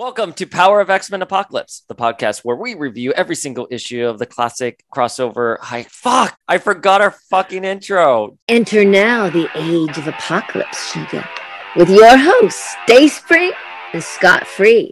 [0.00, 4.06] Welcome to Power of X Men Apocalypse, the podcast where we review every single issue
[4.06, 5.58] of the classic crossover.
[5.60, 6.38] Hi, fuck!
[6.48, 8.38] I forgot our fucking intro.
[8.48, 11.28] Enter now the age of apocalypse, Shiga,
[11.76, 13.52] with your hosts, Dayspring
[13.92, 14.90] and Scott Free.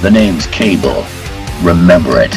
[0.00, 1.04] The name's Cable.
[1.62, 2.32] Remember it.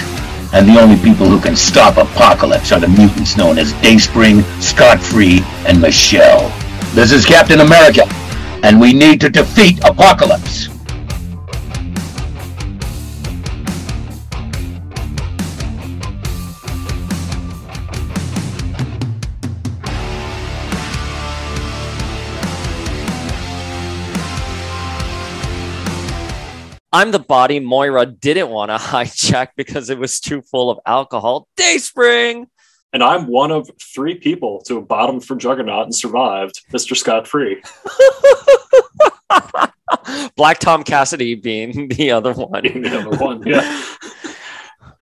[0.56, 5.00] And the only people who can stop Apocalypse are the mutants known as Dayspring, Scott
[5.00, 6.52] Free, and Michelle.
[6.96, 8.08] This is Captain America,
[8.64, 10.70] and we need to defeat Apocalypse.
[26.94, 31.48] I'm the body Moira didn't want to hijack because it was too full of alcohol.
[31.56, 32.48] Dayspring!
[32.94, 36.96] And I'm one of three people to have bottomed for Juggernaut and survived, Mr.
[36.96, 37.62] Scott Free.
[40.36, 42.64] Black Tom Cassidy being the other one.
[42.64, 43.86] the other one, yeah.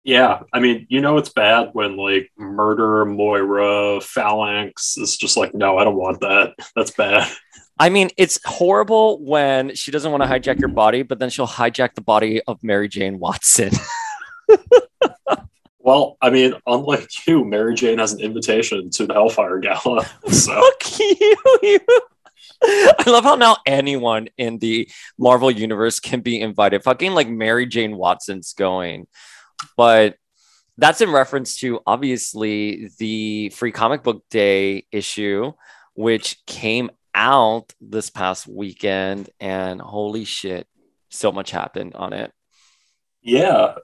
[0.03, 5.53] Yeah, I mean, you know it's bad when like murder Moira Phalanx is just like,
[5.53, 6.55] no, I don't want that.
[6.77, 7.29] That's bad.
[7.77, 11.49] I mean, it's horrible when she doesn't want to hijack your body, but then she'll
[11.49, 13.73] hijack the body of Mary Jane Watson.
[15.87, 20.05] Well, I mean, unlike you, Mary Jane has an invitation to the Hellfire Gala.
[20.33, 21.79] So Fuck you, you.
[22.65, 26.83] I love how now anyone in the Marvel universe can be invited.
[26.83, 29.07] Fucking like Mary Jane Watson's going.
[29.77, 30.17] But
[30.77, 35.53] that's in reference to obviously the free comic book day issue,
[35.95, 39.31] which came out this past weekend.
[39.39, 40.67] And holy shit,
[41.11, 42.33] so much happened on it.
[43.23, 43.75] yeah,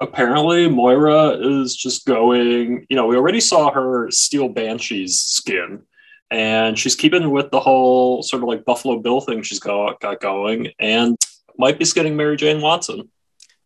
[0.00, 1.30] apparently Moira
[1.62, 2.86] is just going.
[2.88, 5.82] You know, we already saw her steal Banshee's skin,
[6.30, 10.20] and she's keeping with the whole sort of like Buffalo Bill thing she's got got
[10.20, 11.16] going, and
[11.58, 13.08] might be skinning Mary Jane Watson.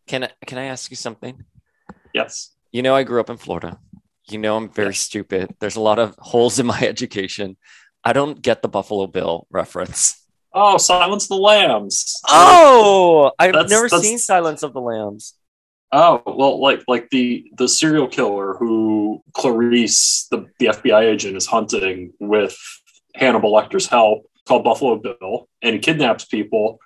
[0.07, 1.45] Can I, can I ask you something?
[2.13, 2.51] Yes.
[2.73, 3.79] You know, I grew up in Florida.
[4.29, 5.55] You know, I'm very stupid.
[5.61, 7.57] There's a lot of holes in my education.
[8.05, 10.17] I don't get the Buffalo Bill reference.
[10.53, 12.21] Oh, Silence the Lambs.
[12.29, 15.35] Oh, I've That's- never that's- seen Silence of the Lambs.
[15.93, 21.47] Oh well, like like the the serial killer who Clarice, the the FBI agent, is
[21.47, 22.57] hunting with
[23.15, 26.79] Hannibal Lecter's help, called Buffalo Bill, and he kidnaps people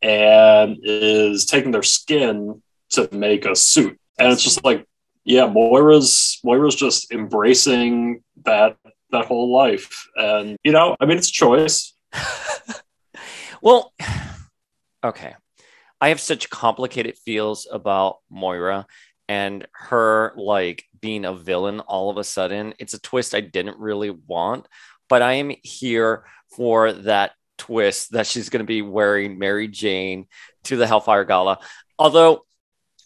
[0.00, 3.98] and is taking their skin to make a suit.
[4.18, 4.86] And it's just like,
[5.24, 8.76] yeah, Moira's Moira's just embracing that
[9.10, 11.94] that whole life, and you know, I mean, it's choice.
[13.62, 13.92] Well,
[15.04, 15.34] okay.
[16.00, 18.86] I have such complicated feels about Moira
[19.28, 22.74] and her like being a villain all of a sudden.
[22.78, 24.68] It's a twist I didn't really want,
[25.08, 26.24] but I am here
[26.54, 30.26] for that twist that she's going to be wearing Mary Jane
[30.64, 31.58] to the Hellfire Gala.
[31.98, 32.44] Although,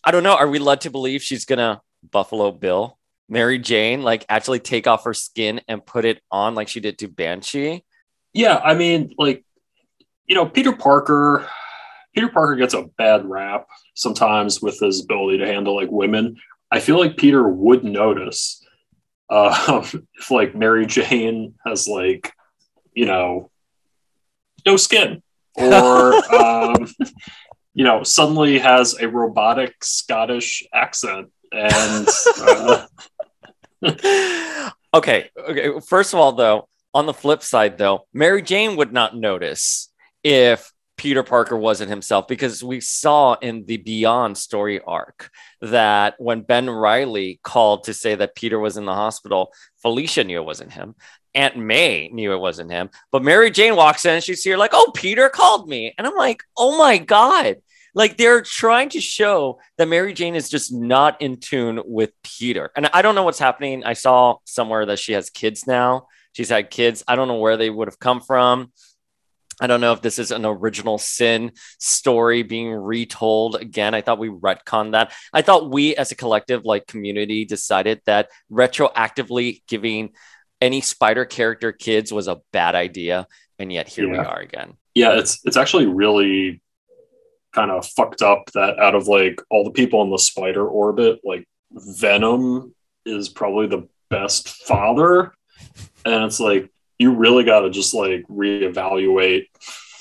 [0.04, 1.80] I don't know, are we led to believe she's going to
[2.10, 2.98] Buffalo Bill
[3.28, 6.98] Mary Jane, like actually take off her skin and put it on like she did
[6.98, 7.84] to Banshee?
[8.32, 9.44] Yeah, I mean, like,
[10.26, 11.48] you know, Peter Parker.
[12.15, 16.37] Peter Parker gets a bad rap sometimes with his ability to handle like women.
[16.71, 18.65] I feel like Peter would notice
[19.28, 19.84] uh,
[20.15, 22.32] if like Mary Jane has like,
[22.93, 23.50] you know,
[24.66, 25.22] no skin,
[25.54, 26.87] or um,
[27.75, 32.09] you know, suddenly has a robotic Scottish accent, and
[32.41, 32.87] uh,
[34.94, 35.31] okay.
[35.38, 35.81] Okay.
[35.87, 39.92] First of all, though, on the flip side, though, Mary Jane would not notice
[40.22, 45.30] if Peter Parker wasn't himself because we saw in the Beyond story arc
[45.62, 49.50] that when Ben Riley called to say that Peter was in the hospital,
[49.80, 50.94] Felicia knew it wasn't him.
[51.34, 52.90] Aunt May knew it wasn't him.
[53.10, 55.94] But Mary Jane walks in and she's here like, oh, Peter called me.
[55.96, 57.56] And I'm like, oh my God.
[57.94, 62.72] Like they're trying to show that Mary Jane is just not in tune with Peter.
[62.76, 63.84] And I don't know what's happening.
[63.84, 66.08] I saw somewhere that she has kids now.
[66.32, 67.02] She's had kids.
[67.08, 68.70] I don't know where they would have come from.
[69.60, 73.95] I don't know if this is an original sin story being retold again.
[73.95, 75.12] I thought we retconned that.
[75.33, 80.10] I thought we as a collective, like community, decided that retroactively giving
[80.60, 83.27] any spider character kids was a bad idea.
[83.59, 84.74] And yet here we are again.
[84.95, 86.63] yeah, it's it's actually really
[87.53, 91.21] kind of fucked up that out of like all the people in the spider orbit,
[91.24, 92.74] like Venom
[93.04, 95.33] is probably the best father.
[96.04, 99.47] And it's like you really gotta just like reevaluate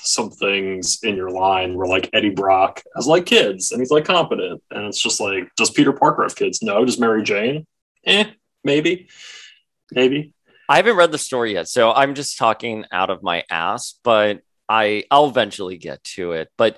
[0.02, 4.04] some things in your line where like Eddie Brock has like kids and he's like
[4.04, 4.62] competent.
[4.70, 6.62] And it's just like, does Peter Parker have kids?
[6.62, 6.84] No.
[6.84, 7.66] Does Mary Jane?
[8.04, 8.24] Eh,
[8.64, 9.08] maybe.
[9.92, 10.34] Maybe.
[10.68, 13.98] I haven't read the story yet, so I'm just talking out of my ass.
[14.04, 16.50] But I I'll eventually get to it.
[16.58, 16.76] But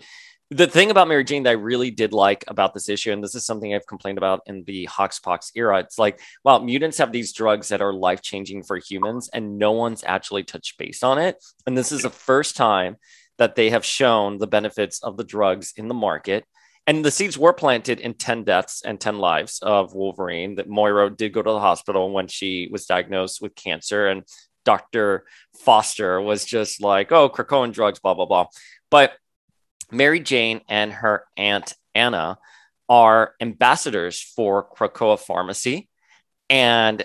[0.52, 3.34] the thing about Mary Jane that I really did like about this issue, and this
[3.34, 7.32] is something I've complained about in the Hoxpox era, it's like, wow, mutants have these
[7.32, 11.42] drugs that are life changing for humans, and no one's actually touched base on it.
[11.66, 12.96] And this is the first time
[13.38, 16.44] that they have shown the benefits of the drugs in the market.
[16.86, 20.56] And the seeds were planted in 10 deaths and 10 lives of Wolverine.
[20.56, 24.24] That Moira did go to the hospital when she was diagnosed with cancer, and
[24.64, 25.24] Dr.
[25.64, 28.46] Foster was just like, oh, Krakoan drugs, blah, blah, blah.
[28.90, 29.12] But
[29.92, 32.38] Mary Jane and her aunt Anna
[32.88, 35.88] are ambassadors for Krakoa Pharmacy.
[36.50, 37.04] And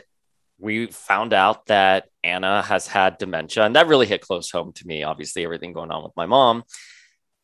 [0.59, 3.63] we found out that Anna has had dementia.
[3.63, 6.63] And that really hit close home to me, obviously, everything going on with my mom.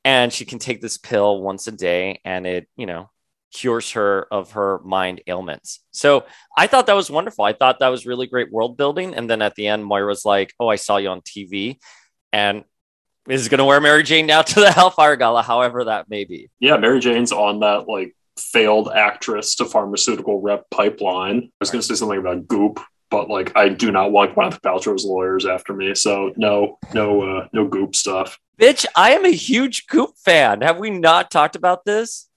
[0.03, 3.09] And she can take this pill once a day and it, you know,
[3.53, 5.79] cures her of her mind ailments.
[5.91, 6.25] So
[6.57, 7.45] I thought that was wonderful.
[7.45, 9.13] I thought that was really great world building.
[9.13, 11.77] And then at the end, Moira's like, Oh, I saw you on TV.
[12.33, 12.63] And
[13.29, 16.49] is going to wear Mary Jane now to the Hellfire Gala, however that may be.
[16.59, 21.37] Yeah, Mary Jane's on that like failed actress to pharmaceutical rep pipeline.
[21.37, 22.79] I was going to say something about Goop,
[23.09, 27.47] but like I do not want Gwyneth Paltrow's lawyers after me, so no, no, uh,
[27.53, 28.39] no Goop stuff.
[28.59, 30.61] Bitch, I am a huge Goop fan.
[30.61, 32.29] Have we not talked about this?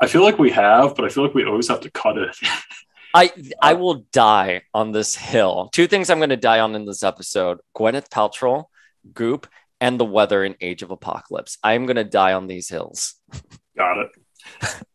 [0.00, 2.36] I feel like we have, but I feel like we always have to cut it.
[3.14, 5.70] I I will die on this hill.
[5.72, 8.66] Two things I'm going to die on in this episode: Gwyneth Paltrow,
[9.14, 9.48] Goop,
[9.80, 11.58] and the weather in Age of Apocalypse.
[11.62, 13.14] I'm going to die on these hills.
[13.76, 14.08] Got it.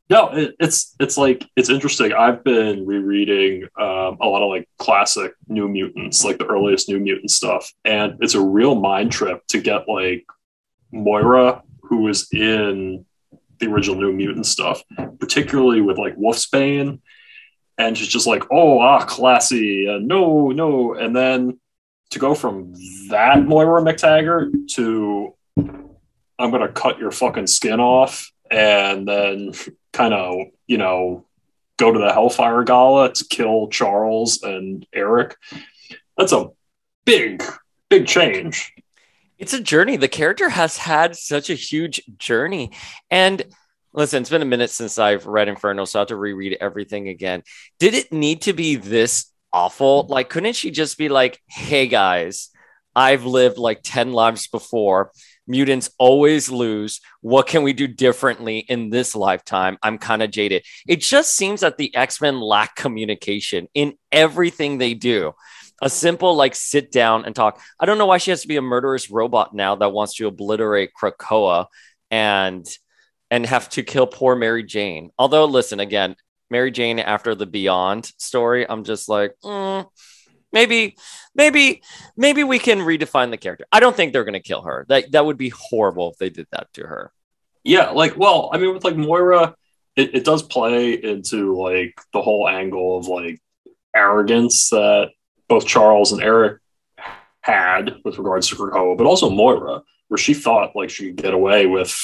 [0.09, 2.11] No, it, it's it's like it's interesting.
[2.13, 6.99] I've been rereading um, a lot of like classic New Mutants, like the earliest New
[6.99, 10.25] Mutant stuff, and it's a real mind trip to get like
[10.91, 13.05] Moira, who was in
[13.59, 14.83] the original New Mutant stuff,
[15.19, 16.99] particularly with like Wolfsbane,
[17.77, 21.59] and she's just like, oh ah, classy, uh, no, no, and then
[22.13, 22.73] to go from
[23.09, 29.51] that Moira McTaggart to I'm gonna cut your fucking skin off and then
[29.91, 31.25] kind of you know
[31.77, 35.35] go to the Hellfire Gala to kill Charles and Eric.
[36.17, 36.49] That's a
[37.05, 37.43] big
[37.89, 38.73] big change.
[39.37, 39.97] It's a journey.
[39.97, 42.71] The character has had such a huge journey
[43.11, 43.43] and.
[43.95, 47.09] Listen, it's been a minute since I've read Inferno, so I have to reread everything
[47.09, 47.43] again.
[47.77, 50.07] Did it need to be this awful.
[50.09, 52.49] Like, couldn't she just be like, hey guys,
[52.95, 55.11] I've lived like 10 lives before.
[55.47, 57.01] Mutants always lose.
[57.21, 59.77] What can we do differently in this lifetime?
[59.83, 60.65] I'm kind of jaded.
[60.87, 65.33] It just seems that the X Men lack communication in everything they do.
[65.81, 67.59] A simple, like, sit down and talk.
[67.79, 70.27] I don't know why she has to be a murderous robot now that wants to
[70.27, 71.65] obliterate Krakoa
[72.09, 72.65] and
[73.31, 75.09] and have to kill poor Mary Jane.
[75.17, 76.15] Although, listen, again,
[76.53, 79.87] Mary Jane after the Beyond story, I'm just like, mm,
[80.53, 80.95] maybe,
[81.33, 81.81] maybe,
[82.15, 83.65] maybe we can redefine the character.
[83.71, 84.85] I don't think they're going to kill her.
[84.87, 87.11] That that would be horrible if they did that to her.
[87.63, 89.55] Yeah, like, well, I mean, with like Moira,
[89.95, 93.41] it, it does play into like the whole angle of like
[93.95, 95.09] arrogance that
[95.47, 96.59] both Charles and Eric
[97.41, 101.33] had with regards to Krakoa, but also Moira, where she thought like she could get
[101.33, 101.95] away with,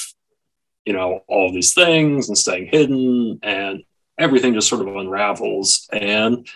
[0.86, 3.40] you know, all these things and staying hidden.
[3.44, 3.84] And
[4.20, 5.88] everything just sort of unravels.
[5.92, 6.48] And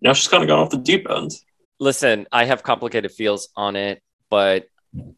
[0.00, 1.32] now she's kind of gone off the deep end.
[1.80, 4.66] Listen, I have complicated feels on it, but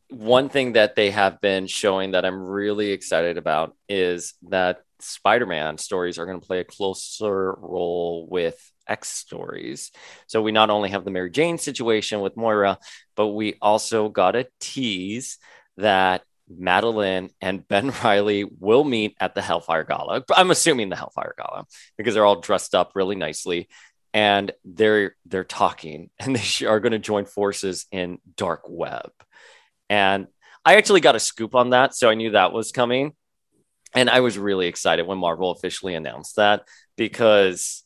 [0.09, 5.77] one thing that they have been showing that I'm really excited about is that Spider-Man
[5.79, 9.91] stories are going to play a closer role with X stories.
[10.27, 12.79] So we not only have the Mary Jane situation with Moira,
[13.17, 15.39] but we also got a tease
[15.77, 20.25] that Madelyne and Ben Riley will meet at the Hellfire Gala.
[20.35, 23.69] I'm assuming the Hellfire Gala because they're all dressed up really nicely
[24.13, 29.11] and they're they're talking and they are going to join forces in Dark Web.
[29.91, 30.29] And
[30.65, 33.13] I actually got a scoop on that, so I knew that was coming.
[33.93, 37.85] And I was really excited when Marvel officially announced that because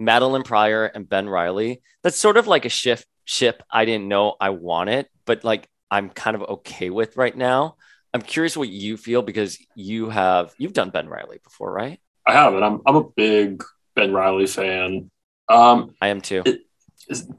[0.00, 4.36] Madelyne Pryor and Ben Riley, that's sort of like a shift ship I didn't know
[4.40, 7.76] I wanted, but like I'm kind of okay with right now.
[8.14, 11.98] I'm curious what you feel because you have you've done Ben Riley before, right?
[12.24, 13.64] I have, and I'm I'm a big
[13.96, 15.10] Ben Riley fan.
[15.48, 16.42] Um, I am too.
[16.46, 16.60] It,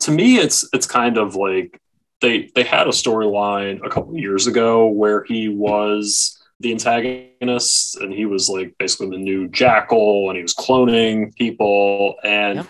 [0.02, 1.82] to me, it's it's kind of like
[2.20, 8.14] they they had a storyline a couple years ago where he was the antagonist and
[8.14, 12.68] he was like basically the new jackal and he was cloning people and yep.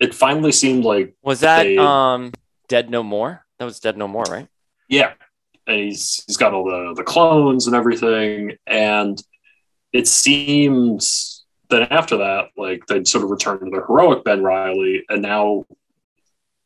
[0.00, 2.32] it finally seemed like was that they, um
[2.68, 4.48] dead no more that was dead no more right
[4.88, 5.12] yeah
[5.66, 9.22] and he's he's got all the the clones and everything and
[9.92, 15.04] it seems that after that like they'd sort of returned to the heroic ben riley
[15.08, 15.64] and now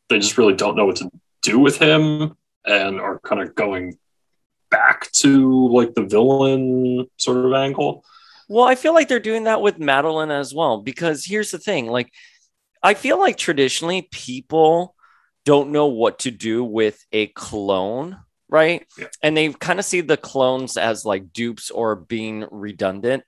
[0.09, 1.09] they just really don't know what to
[1.41, 3.97] do with him and are kind of going
[4.69, 8.03] back to like the villain sort of angle.
[8.47, 11.87] Well, I feel like they're doing that with Madelyne as well because here's the thing,
[11.87, 12.11] like
[12.83, 14.95] I feel like traditionally people
[15.45, 18.17] don't know what to do with a clone,
[18.51, 18.85] right?
[18.97, 19.07] Yeah.
[19.23, 23.23] And they kind of see the clones as like dupes or being redundant.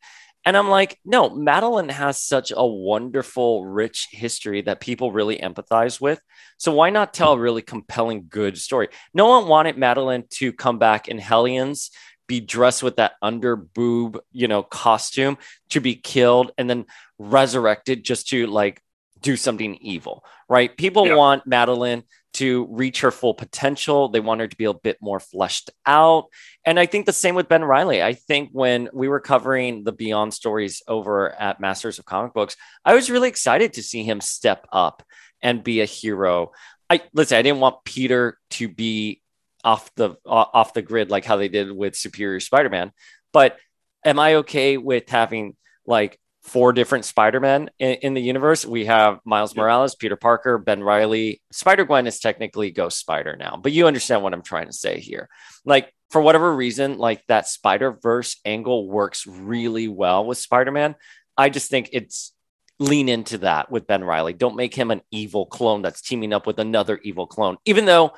[0.45, 6.01] And I'm like, no, Madelyne has such a wonderful, rich history that people really empathize
[6.01, 6.19] with.
[6.57, 8.89] So why not tell a really compelling, good story?
[9.13, 11.91] No one wanted Madelyne to come back in Hellions,
[12.27, 15.37] be dressed with that under boob, you know, costume
[15.69, 16.85] to be killed and then
[17.17, 18.81] resurrected just to like
[19.21, 20.75] do something evil, right?
[20.75, 21.15] People Yeah.
[21.15, 22.03] want Madelyne
[22.33, 24.09] to reach her full potential.
[24.09, 26.25] They want her to be a bit more fleshed out.
[26.65, 28.01] And I think the same with Ben Riley.
[28.01, 32.55] I think when we were covering the Beyond stories over at Masters of Comic Books,
[32.83, 35.03] I was really excited to see him step up
[35.41, 36.51] and be a hero.
[36.89, 39.21] I listen, I didn't want Peter to be
[39.63, 42.91] off the off the grid like how they did with Superior Spider-Man,
[43.31, 43.57] but
[44.03, 48.65] am I okay with having like four different Spider-Men in, in the universe?
[48.65, 49.55] We have Miles.
[49.55, 51.41] Morales, Peter Parker, Ben Riley.
[51.51, 55.29] Spider-Gwen is technically Ghost Spider now, but you understand what I'm trying to say here.
[55.65, 60.95] Like for whatever reason, like that Spider-Verse angle works really well with Spider-Man.
[61.37, 62.33] I just think it's
[62.79, 64.33] lean into that with Ben Riley.
[64.33, 68.11] Don't make him an evil clone that's teaming up with another evil clone, even though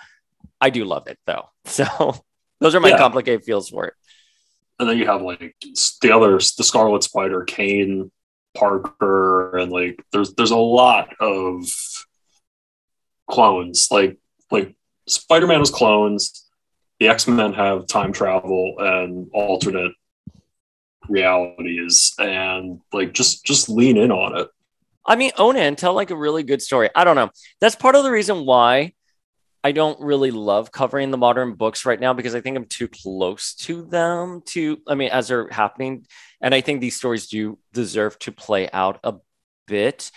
[0.60, 1.50] I do love it though.
[1.66, 1.86] So
[2.60, 2.98] those are my Yeah.
[2.98, 3.94] complicated feels for it.
[4.80, 5.56] And then you have like
[6.02, 8.12] the others, the Scarlet Spider, Kaine,
[8.56, 11.68] Parker, and like there's there's a lot of
[13.30, 13.90] clones.
[13.92, 14.18] Like
[14.52, 14.76] like
[15.08, 16.50] Spider Man has clones.
[17.00, 19.92] The X Men have time travel and alternate
[21.08, 24.48] realities, and like just just lean in on it.
[25.06, 26.90] I mean, own it and tell like a really good story.
[26.96, 27.30] I don't know.
[27.62, 28.95] That's part of the reason why
[29.66, 32.88] I don't really love covering the modern books right now because I think I'm too
[32.88, 36.06] close to them to, I mean, as they're happening.
[36.40, 39.16] And I think these stories do deserve to play out a
[39.66, 40.12] bit.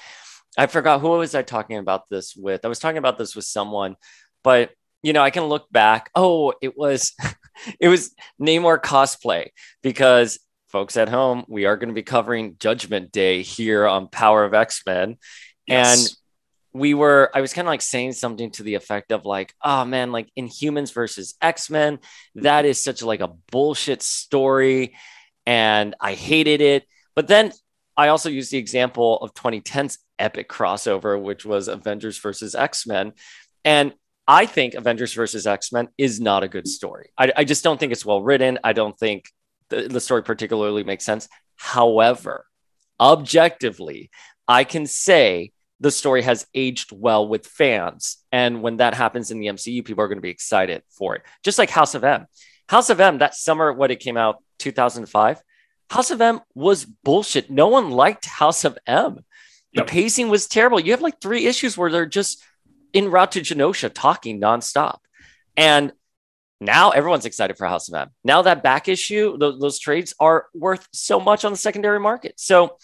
[0.58, 2.66] I forgot who was I talking about this with.
[2.66, 3.96] I was talking about this with someone,
[4.44, 6.10] but you know, I can look back.
[6.14, 7.14] Oh, it was
[7.80, 9.48] it was Namor cosplay
[9.82, 10.38] because
[10.68, 14.52] folks at home, we are going to be covering Judgment Day here on Power of
[14.52, 15.16] X-Men.
[15.66, 16.06] And
[16.72, 19.84] we were, I was kind of like saying something to the effect of like, oh
[19.84, 21.98] man, like Inhumans versus X-Men,
[22.36, 24.94] that is such like a bullshit story.
[25.46, 26.86] And I hated it.
[27.14, 27.52] But then
[27.96, 33.12] I also used the example of 2010's epic crossover, which was Avengers versus X-Men.
[33.64, 33.94] And
[34.28, 37.10] I think Avengers versus X Men is not a good story.
[37.16, 38.58] I, I, just don't think it's well written.
[38.62, 39.24] I don't think
[39.70, 41.28] the, the story particularly makes sense.
[41.56, 42.44] However,
[43.00, 44.10] objectively,
[44.46, 48.18] I can say the story has aged well with fans.
[48.32, 51.22] And when that happens in the MCU, people are going to be excited for it.
[51.44, 52.26] Just like House of M.
[52.68, 55.40] House of M, that summer, what it came out, 2005,
[55.90, 57.50] House of M was bullshit.
[57.50, 59.24] No one liked House of M.
[59.74, 59.86] The Yep.
[59.86, 60.80] pacing was terrible.
[60.80, 62.42] You have like three issues where they're just
[62.94, 64.98] en route to Genosha talking nonstop.
[65.56, 65.92] And
[66.60, 68.08] now everyone's excited for House of M.
[68.24, 72.34] Now that back issue, those, those trades are worth so much on the secondary market.
[72.36, 72.78] So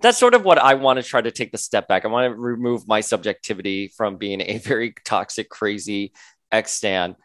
[0.00, 2.04] that's sort of what I want to try to take the step back.
[2.04, 6.12] I want to remove my subjectivity from being a very toxic, crazy
[6.52, 7.16] X stand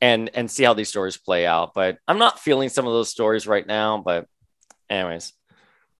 [0.00, 1.72] and and see how these stories play out.
[1.74, 3.98] But I'm not feeling some of those stories right now.
[4.04, 4.26] But
[4.88, 5.32] anyways,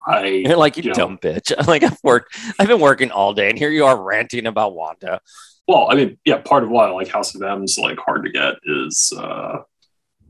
[0.06, 0.92] I you're like you Yeah.
[0.92, 1.52] dumb bitch.
[1.66, 5.20] like I've worked, I've been working all day, and here you are ranting about Wanda.
[5.66, 8.54] well, I mean, yeah, part of why like House of M's like hard to get
[8.64, 9.58] is uh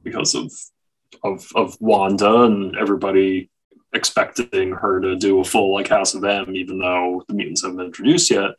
[0.05, 0.51] because of
[1.25, 3.51] of of Wanda and everybody
[3.93, 7.77] expecting her to do a full like House of M, even though the mutants haven't
[7.79, 8.53] been introduced yet.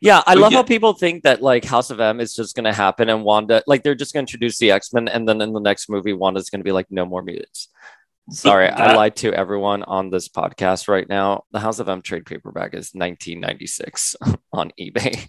[0.00, 0.58] Yeah, I But love yeah.
[0.58, 3.62] how people think that like House of M is just going to happen and Wanda,
[3.66, 6.12] like they're just going to introduce the X Men, and then in the next movie,
[6.12, 7.68] Wanda's going to be like, no more mutants.
[8.30, 11.44] Sorry, I lied to everyone on this podcast right now.
[11.50, 14.16] The House of M trade paperback is 1996
[14.52, 15.28] on eBay,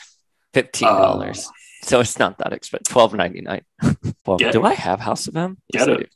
[0.52, 1.46] fifteen dollars.
[1.46, 1.50] Uh,
[1.82, 2.92] so it's not that expensive.
[2.92, 3.62] Twelve ninety nine.
[4.26, 4.68] well, Get do it.
[4.68, 5.58] I have House of M?
[5.72, 6.10] Get I it.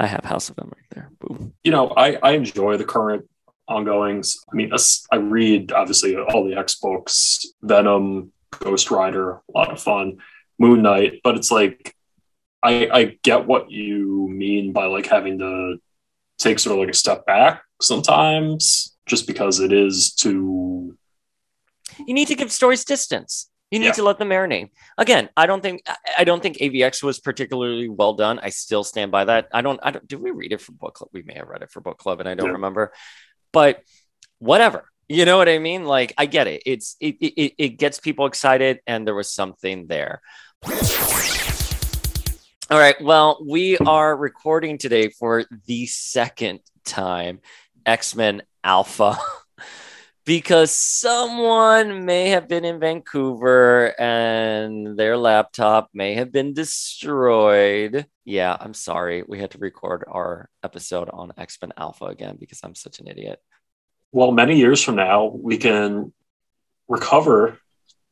[0.00, 0.04] Do.
[0.04, 1.10] I have House of M right there.
[1.20, 1.54] Boom.
[1.62, 3.28] you know, I, I enjoy the current
[3.68, 4.44] ongoings.
[4.52, 4.72] I mean,
[5.12, 10.18] I read obviously all the X books, Venom, Ghost Rider, a lot of fun,
[10.58, 11.94] Moon Knight, but it's like
[12.62, 15.78] I, I get what you mean by like having to
[16.38, 20.96] take sort of like a step back sometimes, just because it is too
[22.06, 23.49] you need to give stories distance.
[23.70, 23.92] You need Yeah.
[23.92, 24.70] to let them marinate.
[24.98, 25.82] Again, I don't think
[26.18, 28.38] I- don't think AVX was particularly well done.
[28.42, 29.48] I still stand by that.
[29.52, 31.10] I don't I don't did we read it for book club?
[31.12, 32.52] We may have read it for book club and I don't Yeah.
[32.54, 32.92] remember.
[33.52, 33.82] But
[34.38, 34.84] whatever.
[35.08, 35.84] You know what I mean?
[35.84, 36.62] Like I get it.
[36.66, 40.20] It's it, it it gets people excited and there was something there.
[42.70, 43.00] All right.
[43.00, 47.40] Well, we are recording today for the second time
[47.84, 49.16] X Men Alpha
[50.30, 58.06] because someone may have been in Vancouver and their laptop may have been destroyed.
[58.24, 59.24] Yeah, I'm sorry.
[59.26, 63.08] We had to record our episode on X Men Alpha again because I'm such an
[63.08, 63.40] idiot.
[64.12, 66.12] Well, many years from now, we can
[66.86, 67.58] recover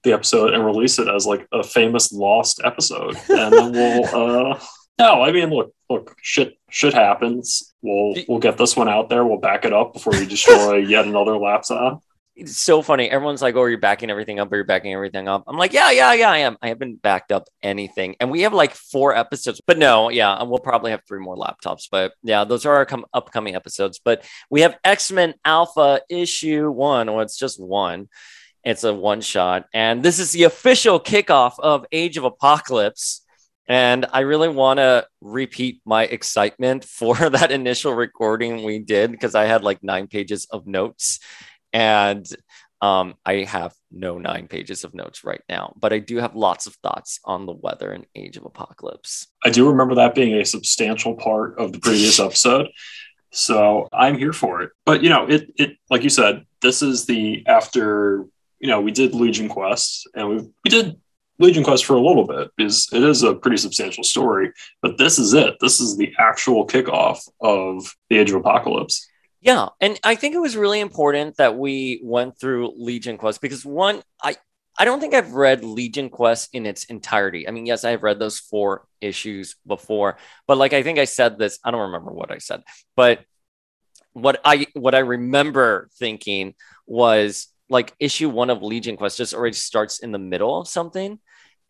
[0.02, 4.52] the episode and release it as like a famous lost episode, and then we'll.
[4.52, 4.60] uh
[4.98, 7.74] No, I mean, look, look, shit, shit happens.
[7.80, 9.24] We'll we'll get this one out there.
[9.24, 12.02] We'll back it up before we destroy yet another laptop.
[12.38, 13.10] It's so funny.
[13.10, 14.52] Everyone's like, "Oh, you're backing everything up.
[14.52, 16.56] Or you're backing everything up." I'm like, "Yeah, yeah, yeah, I am.
[16.62, 20.44] I haven't backed up anything." And we have like four episodes, but no, yeah, uh,
[20.44, 21.88] we'll probably have three more laptops.
[21.90, 24.00] But yeah, those are our com- upcoming episodes.
[24.02, 27.08] But we have X Men Alpha issue one.
[27.08, 28.08] Well, it's just one.
[28.64, 33.24] It's a one shot, and this is the official kickoff of Age of Apocalypse.
[33.68, 39.34] And I really want to repeat my excitement for that initial recording we did because
[39.34, 41.18] I had like nine pages of notes
[41.72, 42.26] and
[42.80, 46.66] um, I have no nine pages of notes right now, but I do have lots
[46.66, 49.26] of thoughts on the weather and age of apocalypse.
[49.44, 52.68] I do remember that being a substantial part of the previous episode.
[53.30, 54.70] So I'm here for it.
[54.86, 58.24] But you know, it it like you said, this is the after
[58.60, 60.96] you know we did Legion Quest and we we did
[61.38, 64.52] Legion Quest for a little bit because it is a pretty substantial story.
[64.82, 65.54] But this is it.
[65.60, 69.08] This is the actual kickoff of the Age of Apocalypse.
[69.48, 73.64] Yeah, and I think it was really important that we went through Legion Quest because
[73.64, 74.36] one, I
[74.78, 77.48] I don't think I've read Legion Quest in its entirety.
[77.48, 81.38] I mean, yes, I've read those four issues before, but like I think I said
[81.38, 82.62] this, I don't remember what I said,
[82.94, 83.24] but
[84.12, 86.54] what I what I remember thinking
[86.86, 91.20] was like issue one of Legion Quest just already starts in the middle of something,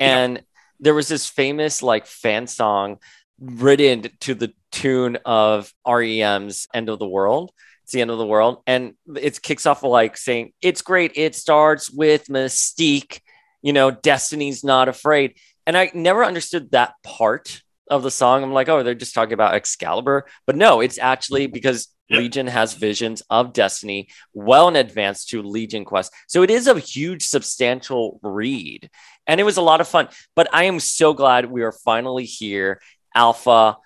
[0.00, 0.42] and yeah.
[0.80, 2.98] there was this famous like fan song
[3.40, 7.50] written to the tune of REM's End of the World.
[7.82, 8.62] It's the end of the world.
[8.66, 11.12] And it kicks off like saying, It's great.
[11.16, 13.20] It starts with Mystique.
[13.62, 15.36] You know, Destiny's not afraid.
[15.66, 18.42] And I never understood that part of the song.
[18.42, 20.26] I'm like, oh, they're just talking about Excalibur.
[20.46, 22.18] But no, it's actually because yeah.
[22.18, 26.12] Legion has visions of Destiny well in advance to Legion Quest.
[26.26, 28.90] So it is a huge, substantial read.
[29.26, 30.08] And it was a lot of fun.
[30.36, 32.80] But I am so glad we are finally here
[33.14, 33.78] alpha.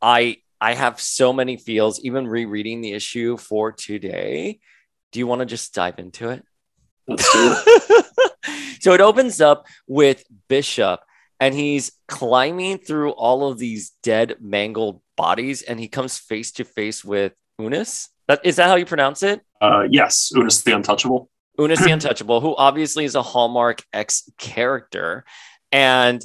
[0.00, 4.60] I I have so many feels, even rereading the issue for today.
[5.12, 6.44] Do you want to just dive into it?
[8.80, 11.00] so it opens up with Bishop
[11.40, 16.64] and he's climbing through all of these dead, mangled bodies, and he comes face to
[16.64, 18.10] face with Unis.
[18.28, 19.40] That is that how you pronounce it?
[19.60, 21.30] Uh, yes, Unis the Untouchable.
[21.58, 25.24] Unus the Untouchable, who obviously is a Hallmark X character,
[25.72, 26.22] and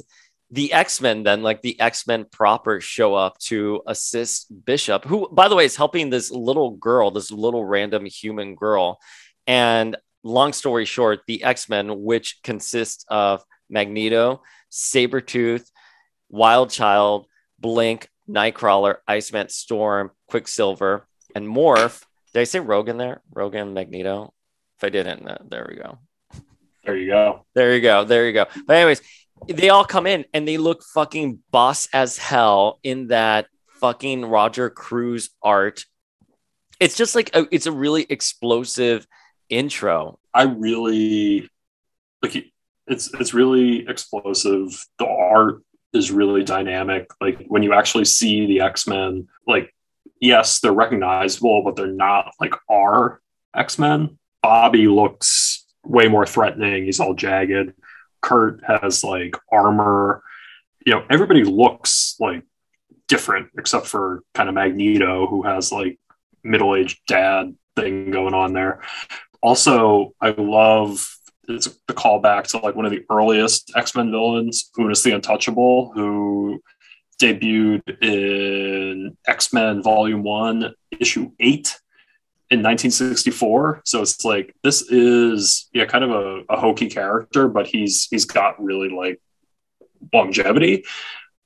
[0.50, 5.56] the X-Men then like the X-Men proper show up to assist Bishop who by the
[5.56, 9.00] way is helping this little girl this little random human girl.
[9.46, 15.68] And long story short the X-Men which consists of Magneto Sabretooth
[16.28, 17.26] Wild Child
[17.58, 22.04] Blink Nightcrawler Iceman Storm Quicksilver and Morph.
[22.32, 23.22] Did I say Rogue in there?
[23.32, 24.32] Rogan Magneto?
[24.78, 25.98] If I didn't uh, there we go.
[26.84, 27.46] There you go.
[27.54, 28.04] There you go.
[28.04, 28.46] There you go.
[28.64, 29.00] But anyways
[29.48, 33.46] they all come in and they look fucking boss as hell in that
[33.80, 35.84] fucking Roger Cruz art.
[36.80, 39.06] It's just like a, it's a really explosive
[39.48, 40.18] intro.
[40.34, 41.48] I really
[42.22, 42.52] like
[42.86, 44.86] it's it's really explosive.
[44.98, 47.10] The art is really dynamic.
[47.20, 49.74] Like when you actually see the X-Men, like
[50.20, 53.20] yes, they're recognizable, but they're not like our
[53.54, 54.18] X-Men.
[54.42, 56.84] Bobby looks way more threatening.
[56.84, 57.72] He's all jagged.
[58.20, 60.22] Kurt has like armor.
[60.84, 62.42] You know, everybody looks like
[63.08, 65.98] different except for kind of Magneto, who has like
[66.42, 68.80] middle aged dad thing going on there.
[69.42, 71.06] Also, I love
[71.48, 75.92] it's the callback to like one of the earliest X Men villains, Unus the Untouchable,
[75.94, 76.60] who
[77.20, 81.78] debuted in X Men Volume One, Issue Eight
[82.50, 83.82] in 1964.
[83.84, 88.24] So it's like this is yeah, kind of a, a hokey character, but he's he's
[88.24, 89.20] got really like
[90.12, 90.84] longevity.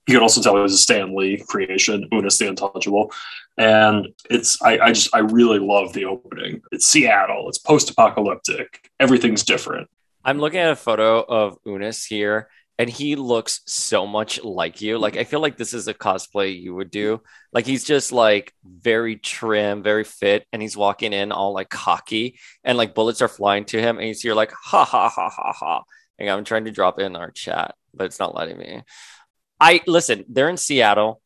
[0.06, 3.12] You can also tell he's a Stan Lee creation, Unus the Untouchable.
[3.56, 6.62] And it's I, I just I really love the opening.
[6.72, 9.88] It's Seattle, it's post-apocalyptic, everything's different.
[10.24, 12.48] I'm looking at a photo of Unus here
[12.80, 14.96] and he looks so much like you.
[14.96, 17.20] Like I feel like this is a cosplay you would do.
[17.52, 22.38] Like he's just like very trim, very fit, and he's walking in all like cocky,
[22.64, 25.28] and like bullets are flying to him, and you see you're like ha ha ha
[25.28, 25.82] ha ha.
[26.18, 28.82] And I'm trying to drop in our chat, but it's not letting me.
[29.60, 31.20] I listen, they're in Seattle.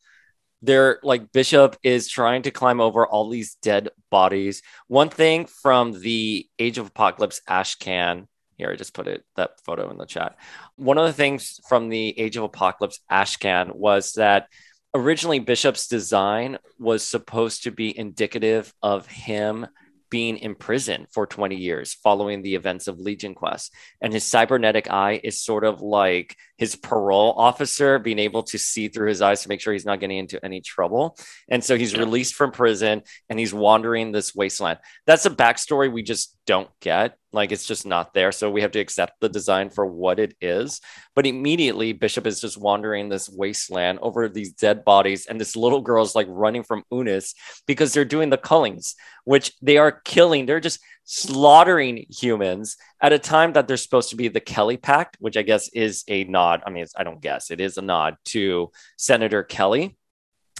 [0.60, 4.60] They're like Bishop is trying to climb over all these dead bodies.
[4.88, 9.60] One thing from the Age of Apocalypse ash can here, I just put it that
[9.64, 10.36] photo in the chat.
[10.76, 14.48] One of the things from the Age of Apocalypse Ashcan was that
[14.94, 19.66] originally Bishop's design was supposed to be indicative of him
[20.14, 23.74] being in prison for 20 years following the events of Legion Quest.
[24.00, 28.86] And his cybernetic eye is sort of like his parole officer being able to see
[28.86, 31.18] through his eyes to make sure he's not getting into any trouble.
[31.48, 34.78] And so he's released from prison and he's wandering this wasteland.
[35.04, 37.18] That's a backstory we just don't get.
[37.34, 38.32] Like it's just not there.
[38.32, 40.80] So we have to accept the design for what it is.
[41.14, 45.26] But immediately, Bishop is just wandering this wasteland over these dead bodies.
[45.26, 47.34] And this little girl is like running from Unis
[47.66, 48.94] because they're doing the cullings,
[49.24, 50.46] which they are killing.
[50.46, 55.16] They're just slaughtering humans at a time that they're supposed to be the Kelly Pact,
[55.20, 56.62] which I guess is a nod.
[56.66, 59.96] I mean, I don't guess it is a nod to Senator Kelly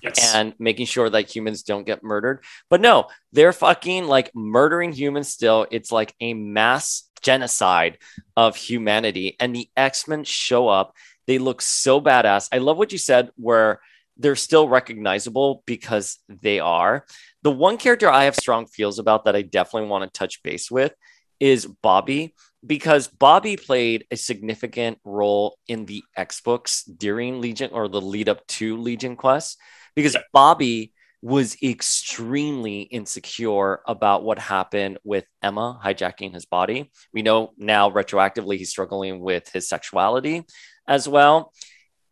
[0.04, 0.34] Yes.
[0.34, 2.44] and making sure that humans don't get murdered.
[2.68, 5.66] But no, they're fucking like murdering humans still.
[5.70, 7.98] It's like a mass genocide
[8.36, 9.36] of humanity.
[9.40, 10.94] And the X Men show up.
[11.26, 12.48] They look so badass.
[12.52, 13.80] I love what you said, where
[14.18, 17.06] they're still recognizable because they are.
[17.42, 20.70] The one character I have strong feels about that I definitely want to touch base
[20.70, 20.94] with
[21.40, 22.34] is Bobby
[22.66, 28.28] because Bobby played a significant role in the X books during Legion or the lead
[28.28, 29.58] up to Legion Quest
[29.94, 36.90] because Bobby was extremely insecure about what happened with Emma hijacking his body.
[37.14, 40.44] We know now retroactively he's struggling with his sexuality
[40.86, 41.52] as well.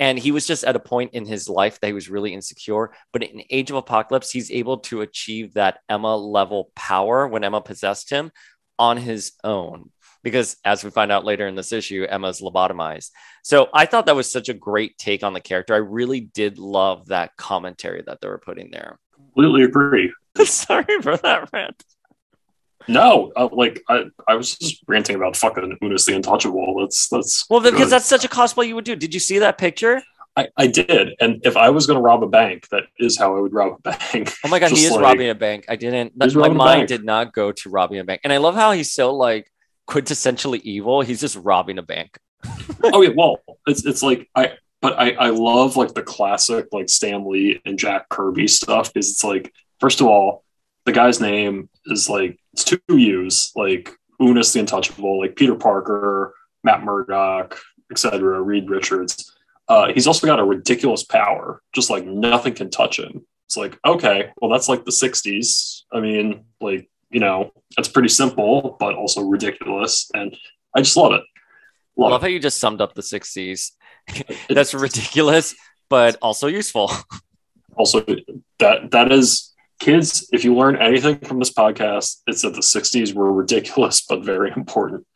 [0.01, 2.93] And he was just at a point in his life that he was really insecure.
[3.13, 7.61] But in Age of Apocalypse, he's able to achieve that Emma level power when Emma
[7.61, 8.33] possessed him
[8.79, 9.91] on his own
[10.23, 13.11] because as we find out later in this issue, Emma's lobotomized.
[13.43, 15.75] So I thought that was such a great take on the character.
[15.75, 18.99] I really did love that commentary that they were putting there.
[19.15, 20.13] Completely agree.
[20.45, 21.83] Sorry for that rant.
[22.89, 26.81] No, uh, like I, I was just ranting about fucking Unus the Untouchable.
[26.81, 28.97] That's that's well because that's such a cosplay you would do.
[28.97, 30.03] Did you see that picture?
[30.35, 33.37] I, I did, and if I was going to rob a bank, that is how
[33.37, 34.33] I would rob a bank.
[34.45, 35.67] Oh my god, he is like, robbing a bank.
[35.69, 36.17] I didn't.
[36.17, 39.15] my mind did not go to robbing a bank, and I love how he's so
[39.15, 39.53] like
[39.93, 41.03] quintessentially evil.
[41.03, 42.19] He's just robbing a bank.
[42.83, 46.89] oh yeah, well, it's it's like I but I I love like the classic like
[46.89, 50.45] Stan Lee and Jack Kirby stuff because it's like first of all
[50.87, 56.35] the guy's name is like it's two U's like Unus the Untouchable, like Peter Parker,
[56.65, 57.59] Matt Murdock,
[57.91, 58.41] etc.
[58.41, 59.31] Reed Richards.
[59.69, 63.27] Uh, he's also got a ridiculous power, just like nothing can touch him.
[63.47, 65.83] It's like okay, well that's like the '60s.
[65.93, 70.11] I mean, like you know, that's pretty simple, but also ridiculous.
[70.15, 70.37] And
[70.75, 71.23] I just love it.
[71.97, 72.27] Love, I love it.
[72.27, 73.73] how you just summed up the 60s.
[74.49, 75.55] that's ridiculous,
[75.89, 76.91] but also useful.
[77.75, 78.05] Also,
[78.59, 83.15] that that is kids, if you learn anything from this podcast, it's that the 60s
[83.15, 85.07] were ridiculous but very important.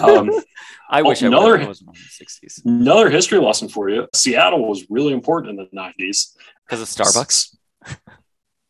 [0.00, 0.30] Um,
[0.90, 2.64] I wish another, I was in the 60s.
[2.64, 4.06] Another history lesson for you.
[4.14, 6.34] Seattle was really important in the 90s.
[6.66, 7.56] Because of Starbucks?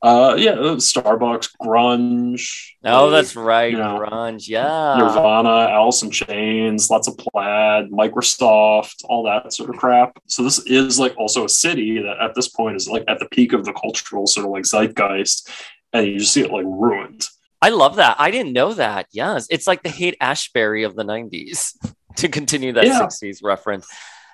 [0.00, 2.68] Uh, yeah, uh, Starbucks, grunge.
[2.84, 4.46] Oh, that's right, you know, grunge.
[4.46, 10.16] Yeah, Nirvana, Alice in Chains, lots of plaid, Microsoft, all that sort of crap.
[10.26, 13.26] So this is like also a city that at this point is like at the
[13.26, 15.50] peak of the cultural sort of like zeitgeist,
[15.92, 17.26] and you just see it like ruined.
[17.60, 18.16] I love that.
[18.20, 19.06] I didn't know that.
[19.10, 21.72] Yes, it's like the Haight-Ashbury of the '90s.
[22.18, 23.00] to continue that yeah.
[23.00, 23.88] '60s reference,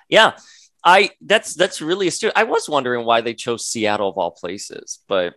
[0.09, 0.33] yeah.
[0.87, 2.33] I that's that's really astute.
[2.35, 5.33] I was wondering why they chose Seattle of all places, but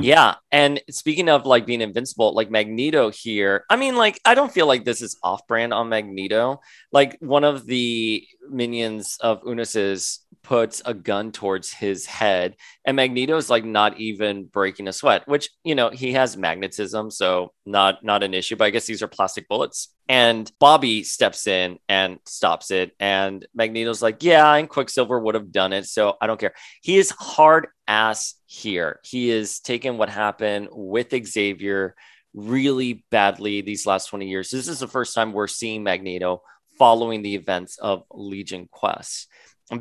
[0.00, 0.34] yeah.
[0.50, 4.66] And speaking of like being invincible, like Magneto here, I mean, like, I don't feel
[4.66, 6.60] like this is off brand on Magneto.
[6.92, 13.50] Like, one of the minions of Unus's puts a gun towards his head, and Magneto's
[13.50, 17.10] like not even breaking a sweat, which, you know, he has magnetism.
[17.10, 19.94] So, not, not an issue, but I guess these are plastic bullets.
[20.08, 22.92] And Bobby steps in and stops it.
[22.98, 25.86] And Magneto's like, Yeah, and Quicksilver would have done it.
[25.86, 26.54] So I don't care.
[26.82, 29.00] He is hard ass here.
[29.04, 31.94] He is taken what happened with Xavier
[32.34, 34.50] really badly these last 20 years.
[34.50, 36.42] This is the first time we're seeing Magneto
[36.78, 39.28] following the events of Legion Quest.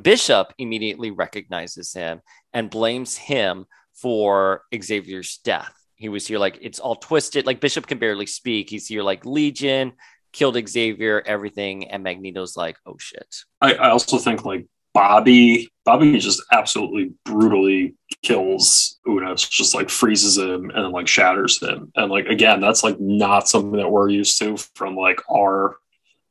[0.02, 2.22] Bishop immediately recognizes him
[2.54, 5.74] and blames him for Xavier's death.
[5.96, 7.46] He was here like it's all twisted.
[7.46, 8.70] Like Bishop can barely speak.
[8.70, 9.94] He's here like Legion
[10.38, 13.36] killed Xavier, everything, and Magneto's like, oh shit.
[13.60, 20.38] I, I also think like Bobby, Bobby just absolutely brutally kills Unus, just like freezes
[20.38, 21.92] him and then like shatters him.
[21.96, 25.78] And like again, that's like not something that we're used to from like our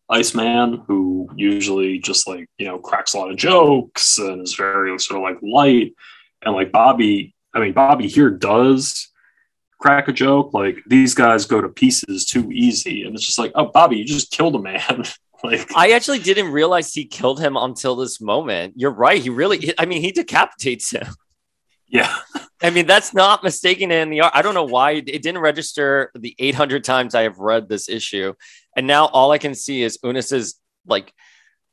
[0.08, 4.96] Iceman, who usually just like, you know, cracks a lot of jokes and is very
[5.00, 5.94] sort of like light.
[6.42, 9.08] And like Bobby, I mean, Bobby here does
[9.78, 10.52] crack a joke.
[10.54, 13.04] Like these guys go to pieces too easy.
[13.04, 15.04] And it's just like, oh, Bobby, you just killed a man.
[15.44, 18.74] like, I actually didn't realize he killed him until this moment.
[18.76, 19.20] You're right.
[19.20, 21.06] He really, I mean, he decapitates him.
[21.88, 22.16] yeah.
[22.62, 24.32] I mean, that's not mistaken in the art.
[24.34, 28.34] I don't know why it didn't register the 800 times I have read this issue.
[28.74, 31.12] And now all I can see is Unis's like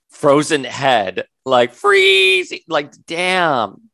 [0.09, 3.89] frozen head, like freeze, like damn.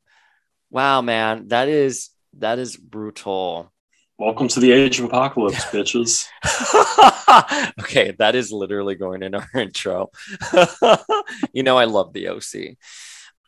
[0.71, 3.71] Wow, man, that is that is brutal.
[4.19, 6.27] Welcome to the age of apocalypse, bitches.
[7.79, 10.11] okay, that is literally going in our intro.
[11.53, 12.75] you know, I love the OC.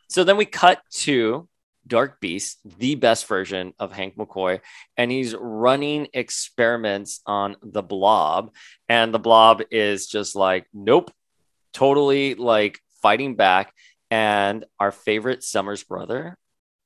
[0.08, 1.50] So then we cut to
[1.86, 4.62] Dark Beast, the best version of Hank McCoy,
[4.96, 8.54] and he's running experiments on the blob.
[8.88, 11.12] And the blob is just like, nope,
[11.74, 13.74] totally like fighting back.
[14.10, 16.38] And our favorite Summers brother,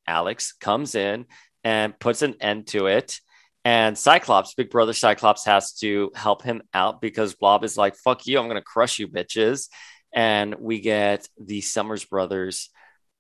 [0.08, 1.28] Alex, comes in
[1.64, 3.20] and puts an end to it.
[3.66, 8.28] And Cyclops, Big Brother Cyclops, has to help him out because Blob is like, fuck
[8.28, 9.70] you, I'm going to crush you, bitches.
[10.14, 12.70] And we get the Summers brothers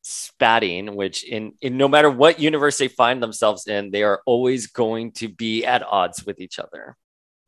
[0.03, 4.67] spatting, which in, in no matter what universe they find themselves in, they are always
[4.67, 6.95] going to be at odds with each other.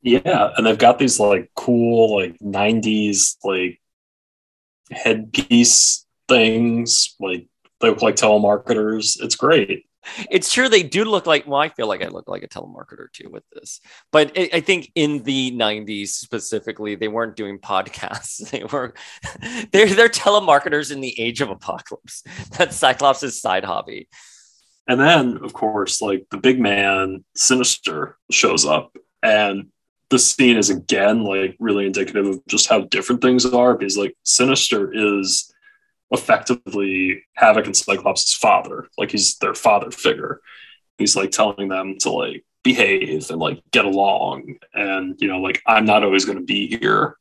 [0.01, 3.79] Yeah, and they've got these like cool like 90s like
[4.91, 7.47] headpiece things, like
[7.79, 9.21] they look like telemarketers.
[9.21, 9.86] It's great
[10.31, 13.11] it's true they do look like well i feel like i look like a telemarketer
[13.11, 18.51] too with this but I, think in the 90s specifically they weren't doing podcasts.
[18.51, 18.93] They were
[19.71, 22.23] they're, they're telemarketers in the age of apocalypse.
[22.57, 24.07] That's cyclops' side hobby.
[24.87, 29.67] And then of course like the big man sinister shows up and
[30.09, 34.15] the scene is again like really indicative of just how different things are because like
[34.23, 35.53] sinister is
[36.11, 38.87] effectively Havoc and Cyclops' father.
[38.97, 40.41] Like he's their father figure.
[40.97, 44.55] He's like telling them to like behave and like get along.
[44.73, 47.17] And, you know, like I'm not always going to be here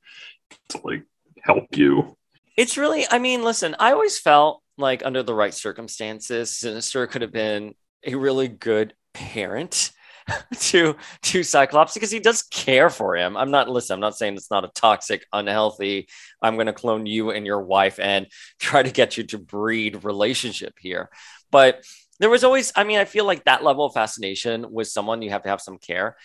[0.70, 1.04] to like
[1.42, 2.16] help you.
[2.56, 7.22] It's really, I mean, listen, I always felt like under the right circumstances, Sinister could
[7.22, 9.92] have been a really good parent
[10.58, 13.36] to to Cyclops because he does care for him.
[13.36, 16.08] I'm not listen, I'm not saying it's not a toxic, unhealthy,
[16.42, 18.26] I'm going to clone you and your wife and
[18.58, 21.10] try to get you to breed relationship here.
[21.50, 21.84] But
[22.18, 25.30] there was always, I mean, I feel like that level of fascination with someone you
[25.30, 26.16] have to have some care.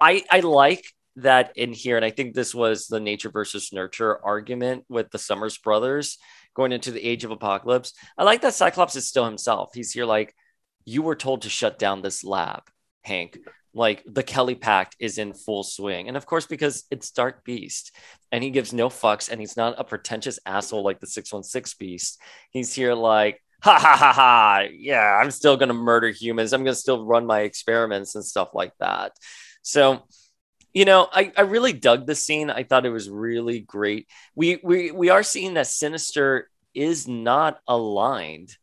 [0.00, 0.84] I I like
[1.16, 5.18] that in here, and I think this was the nature versus nurture argument with the
[5.18, 6.18] Summers brothers
[6.54, 7.92] going into the age of apocalypse.
[8.16, 9.70] I like that Cyclops is still himself.
[9.74, 10.34] He's here like,
[10.84, 12.62] you were told to shut down this lab.
[13.06, 13.38] Hank.
[13.72, 16.08] Like the Kelly Pact is in full swing.
[16.08, 17.94] And of course, because it's Dark Beast
[18.32, 22.18] and he gives no fucks and he's not a pretentious asshole like the 616 Beast.
[22.50, 24.66] He's here like, ha ha ha ha.
[24.72, 26.52] Yeah, I'm still going to murder humans.
[26.52, 29.12] I'm going to still run my experiments and stuff like that.
[29.62, 30.04] So,
[30.72, 32.50] you know, I, I really dug the scene.
[32.50, 34.08] I thought it was really great.
[34.34, 38.56] We, we, we are seeing that Sinister is not aligned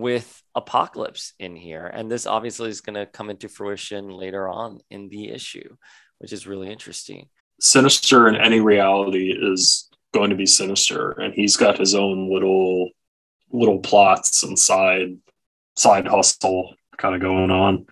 [0.00, 4.80] with apocalypse in here and this obviously is going to come into fruition later on
[4.90, 5.76] in the issue
[6.18, 7.28] which is really interesting
[7.60, 12.88] sinister in any reality is going to be sinister and he's got his own little
[13.52, 15.16] little plots and side
[15.76, 17.86] side hustle kind of going on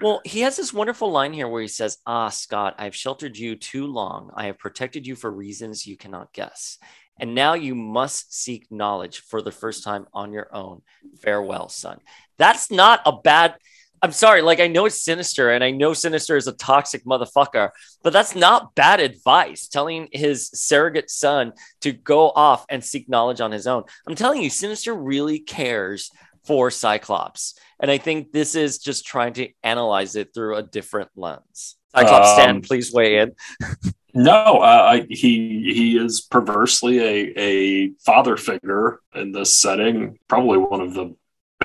[0.00, 3.54] well, he has this wonderful line here where he says, Ah, Scott, I've sheltered you
[3.54, 4.30] too long.
[4.34, 6.78] I have protected you for reasons you cannot guess.
[7.18, 10.82] And now you must seek knowledge for the first time on your own.
[11.20, 12.00] Farewell, son.
[12.38, 13.56] That's not a bad.
[14.02, 17.70] I'm sorry, like I know it's sinister and I know sinister is a toxic motherfucker,
[18.02, 23.40] but that's not bad advice telling his surrogate son to go off and seek knowledge
[23.40, 23.84] on his own.
[24.06, 26.10] I'm telling you, sinister really cares
[26.44, 27.54] for Cyclops.
[27.80, 31.76] And I think this is just trying to analyze it through a different lens.
[31.94, 33.32] Cyclops um, Stan, please weigh in.
[34.14, 40.18] No, uh, he he is perversely a a father figure in this setting.
[40.28, 41.16] Probably one of the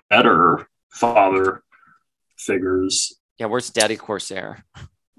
[0.10, 1.62] better father
[2.38, 3.16] figures.
[3.38, 4.66] Yeah, where's Daddy Corsair?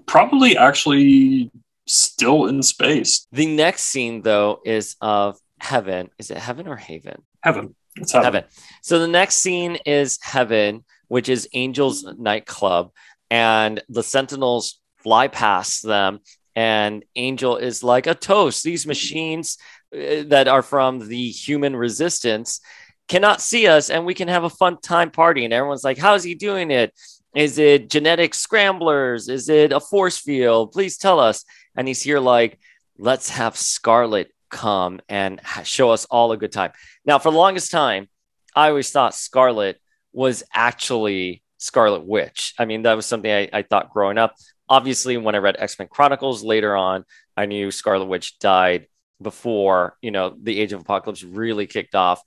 [0.05, 1.51] Probably actually
[1.87, 3.25] still in space.
[3.31, 6.09] The next scene though is of heaven.
[6.19, 7.21] Is it heaven or haven?
[7.43, 7.75] Heaven.
[7.95, 8.25] It's heaven.
[8.25, 8.43] heaven.
[8.81, 12.91] So the next scene is heaven, which is Angel's nightclub,
[13.29, 16.19] and the Sentinels fly past them
[16.55, 18.63] and Angel is like a toast.
[18.63, 19.57] These machines
[19.93, 22.61] uh, that are from the human resistance
[23.07, 25.45] cannot see us, and we can have a fun time party.
[25.45, 26.93] And everyone's like, How's he doing it?
[27.35, 29.29] Is it genetic scramblers?
[29.29, 30.73] Is it a force field?
[30.73, 31.45] Please tell us.
[31.75, 32.59] And he's here like,
[32.97, 36.71] let's have Scarlet come and show us all a good time.
[37.05, 38.09] Now, for the longest time,
[38.55, 39.79] I always thought Scarlet
[40.11, 42.53] was actually Scarlet Witch.
[42.59, 44.35] I mean, that was something I, I thought growing up.
[44.71, 47.03] Obviously, when I read X Men Chronicles later on,
[47.35, 48.87] I knew Scarlet Witch died
[49.21, 52.21] before, you know, the Age of Apocalypse really kicked off.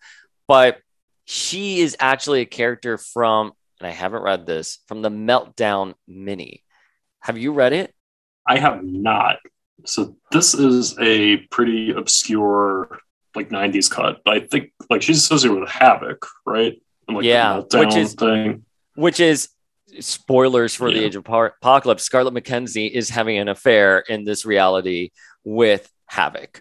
[0.47, 0.79] But
[1.25, 6.63] she is actually a character from, and I haven't read this, from the Meltdown mini.
[7.21, 7.95] Have you read it?
[8.47, 9.39] I have not.
[9.87, 12.99] So this is a pretty obscure
[13.35, 16.75] like 90s cut, but I think like she's associated with Havok, right?
[17.09, 18.65] And, like, Yeah, which is- thing.
[18.97, 19.49] which is
[20.01, 25.11] spoilers for the age of apocalypse scarlet mckenzie is having an affair in this reality
[25.45, 26.61] with Havok.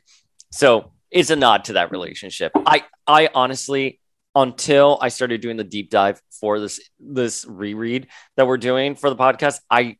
[0.51, 2.51] So it's a nod to that relationship.
[2.55, 3.99] I i honestly
[4.35, 9.11] until i started doing the deep dive for this this reread that we're doing for
[9.11, 9.95] the podcast i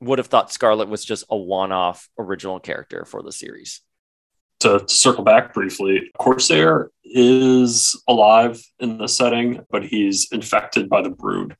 [0.00, 3.80] would have thought scarlet was just a one-off original character for the series.
[4.60, 11.10] To circle back briefly, Corsair is alive in the setting, but he's infected by the
[11.10, 11.56] brood.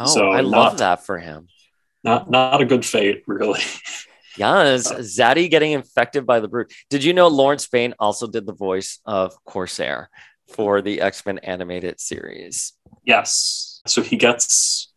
[0.00, 1.46] Oh So i love not- that for him
[2.02, 3.60] Not not a good fate, really.
[4.36, 6.70] Yes, uh, Zaddy getting infected by the brood.
[6.88, 10.08] Did you know Lawrence Bayne also did the voice of Corsair
[10.54, 12.72] for the X Men animated series?
[13.04, 13.82] yes.
[13.86, 14.92] So he gets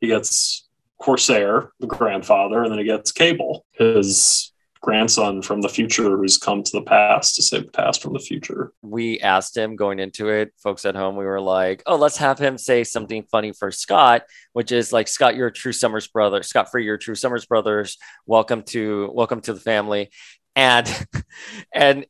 [0.00, 0.68] he gets
[1.00, 6.62] Corsair, the grandfather, and then he gets Cable, his grandson from the future who's come
[6.62, 8.72] to the past to save the past from the future.
[8.82, 12.38] We asked him going into it, folks at home, we were like, oh, let's have
[12.38, 16.42] him say something funny for Scott, which is like, Scott, you're a true Summers brother.
[16.42, 17.98] Scott Free, you're a true Summers brothers.
[18.26, 20.10] Welcome to welcome to the family.
[20.54, 20.88] And
[21.74, 22.06] and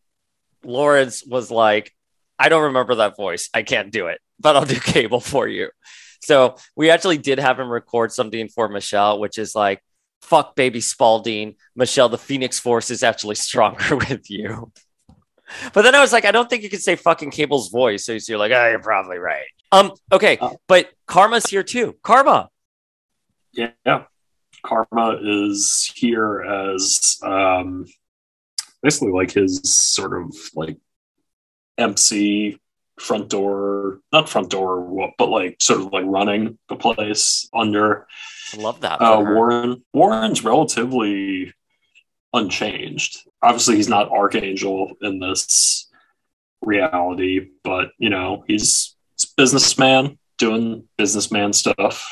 [0.65, 1.93] Lawrence was like,
[2.39, 3.49] I don't remember that voice.
[3.53, 5.71] I can't do it, but I'll do cable for you.
[6.21, 9.83] So we actually did have him record something for Michelle, which is like,
[10.23, 11.55] fuck baby Spalding.
[11.77, 14.73] Michelle, the Phoenix Force is actually stronger with you.
[15.73, 18.05] But then I was like, I don't think you can say fucking Cable's voice.
[18.05, 19.47] So you're like, oh, you're probably right.
[19.73, 20.51] Um, okay, Uh.
[20.67, 21.97] but Karma's here too.
[22.03, 22.49] Karma.
[23.53, 24.05] Yeah.
[24.63, 27.87] Karma is here as um,
[28.83, 30.77] basically like his sort of like
[31.79, 32.59] MC
[33.01, 38.07] front door, not front door, but like sort of like running the place under
[38.55, 39.01] I love that.
[39.01, 39.21] uh.
[39.21, 39.85] Warren.
[39.93, 41.53] Warren's relatively
[42.33, 43.19] unchanged.
[43.43, 45.91] Obviously, he's not Archangel in this
[46.63, 52.07] reality, but you know, he's, he's a businessman doing businessman stuff.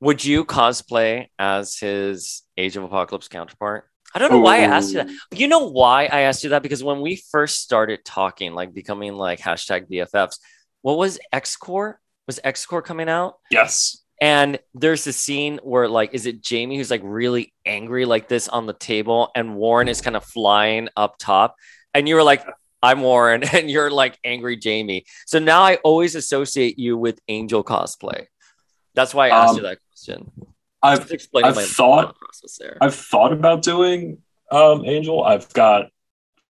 [0.00, 3.89] Would you cosplay as his Age of Apocalypse counterpart?
[4.14, 5.10] I don't know why I asked you that.
[5.32, 6.62] You know why I asked you that?
[6.62, 10.38] Because when we first started talking, like becoming like hashtag BFFs,
[10.82, 11.98] what was X-Corp?
[12.26, 13.34] Was X-Corp coming out?
[13.50, 14.02] Yes.
[14.20, 18.48] And there's a scene where, like, is it Jamie who's like really angry, like this
[18.48, 21.56] on the table, and Warren is kind of flying up top,
[21.94, 22.44] and you were like,
[22.82, 25.06] "I'm Warren," and you're like angry Jamie.
[25.26, 28.26] So now I always associate you with Angel cosplay.
[28.94, 30.30] That's why I asked Um, you that question.
[30.82, 32.78] I've I've thought process there.
[32.80, 34.18] I've thought about doing
[34.50, 35.22] um, Angel.
[35.22, 35.90] I've got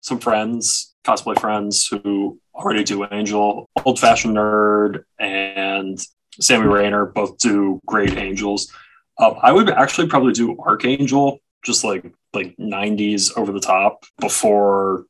[0.00, 3.68] some friends, cosplay friends, who already do Angel.
[3.84, 6.00] Old fashioned nerd and
[6.40, 8.72] Sammy Rayner both do great Angels.
[9.18, 15.04] Um, I would actually probably do Archangel, just like like '90s over the top before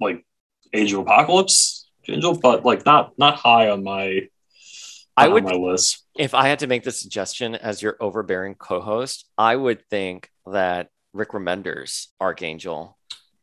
[0.00, 0.24] like
[0.72, 4.28] Age of Apocalypse Angel, but like not not high on my
[5.18, 6.04] I on would- my list.
[6.16, 10.88] if I had to make the suggestion as your overbearing co-host, I would think that
[11.12, 12.96] Rick Remender's Archangel.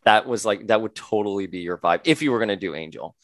[0.06, 2.76] That was like that would totally be your vibe if you were going to do
[2.76, 3.16] Angel.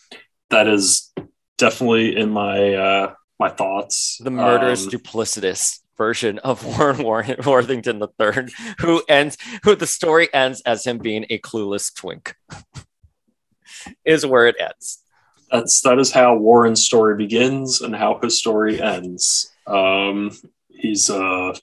[0.49, 1.13] That is
[1.57, 4.17] definitely in my uh, my thoughts.
[4.23, 9.85] the murderous, Um, duplicitous version of Warren Warren Worthington the third, who ends who the
[9.85, 12.35] story ends as him being a clueless twink.
[14.05, 15.03] is where it ends.
[15.51, 19.51] That's that is how Warren's story begins and how his story ends.
[19.67, 20.31] Um,
[20.69, 21.53] he's a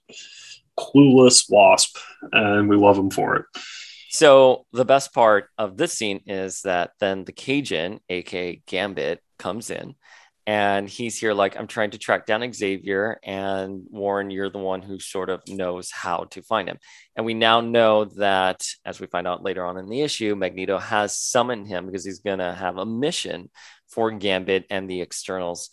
[0.78, 1.96] clueless wasp,
[2.32, 3.46] and we love him for it.
[4.10, 9.70] So the best part of this scene is that then the Cajun, aka Gambit, comes
[9.70, 9.94] in
[10.48, 14.80] and he's here like I'm trying to track down Xavier and Warren, you're the one
[14.80, 16.78] who sort of knows how to find him.
[17.14, 20.78] And we now know that as we find out later on in the issue, Magneto
[20.78, 23.50] has summoned him because he's gonna have a mission
[23.88, 25.68] for Gambit and the externals.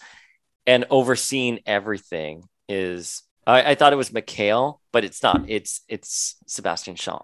[0.67, 5.45] And overseeing everything is I, I thought it was Mikhail, but it's not.
[5.47, 7.21] It's it's Sebastian Shaw.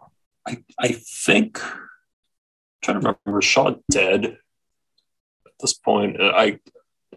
[0.47, 1.79] I I think I'm
[2.81, 6.15] trying to remember Shaw dead at this point.
[6.17, 6.57] Uh, I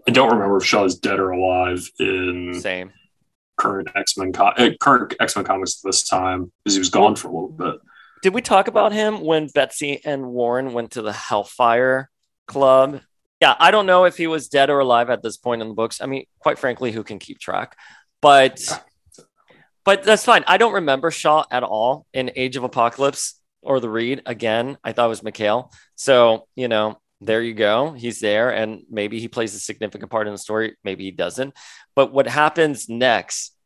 [0.07, 2.93] I don't remember if Shaw is dead or alive in Same.
[3.57, 6.91] current X Men co- uh, current X Men comics at this time because he was
[6.91, 7.77] gone for a little bit.
[8.23, 12.11] Did we talk about him when Betsy and Warren went to the Hellfire
[12.47, 13.01] Club?
[13.41, 15.75] Yeah, I don't know if he was dead or alive at this point in the
[15.75, 16.01] books.
[16.01, 17.77] I mean, quite frankly, who can keep track?
[18.23, 18.83] But
[19.85, 20.45] but that's fine.
[20.47, 24.23] I don't remember Shaw at all in Age of Apocalypse or the read.
[24.25, 25.71] Again, I thought it was Mikhail.
[25.95, 27.93] So, you know, there you go.
[27.93, 30.77] He's there, and maybe he plays a significant part in the story.
[30.85, 31.55] Maybe he doesn't.
[31.95, 33.57] But what happens next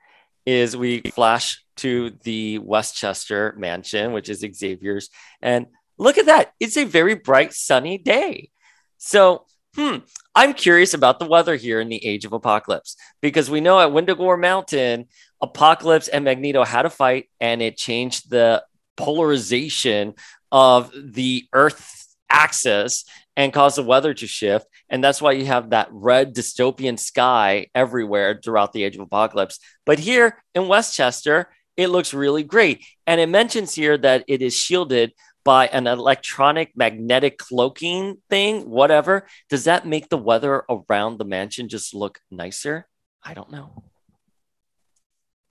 [0.46, 5.10] is we flash to the Westchester mansion, which is Xavier's.
[5.42, 5.66] And
[5.98, 6.52] look at that.
[6.60, 8.50] It's a very bright, sunny day.
[8.96, 9.44] So,
[9.74, 9.98] hmm,
[10.34, 13.90] I'm curious about the weather here in the Age of Apocalypse because we know at
[13.90, 15.06] Wundagore Mountain,
[15.40, 18.64] Apocalypse and Magneto had a fight and it changed the
[18.96, 20.14] polarization
[20.50, 23.04] of the Earth axis
[23.38, 24.66] and cause the weather to shift.
[24.90, 29.60] And that's why you have that red dystopian sky everywhere throughout the Age of Apocalypse.
[29.86, 32.84] But here in Westchester, it looks really great.
[33.06, 35.12] And it mentions here that it is shielded
[35.44, 39.28] by an electronic magnetic cloaking thing, whatever.
[39.48, 42.88] Does that make the weather around the mansion just look nicer?
[43.22, 43.84] I don't know.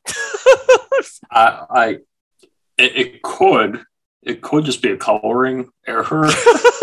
[1.32, 1.88] I, I
[2.78, 3.82] it, it could
[4.22, 6.30] it could just be a coloring error.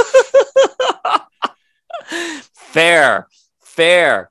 [2.05, 3.29] fair,
[3.63, 4.31] fair.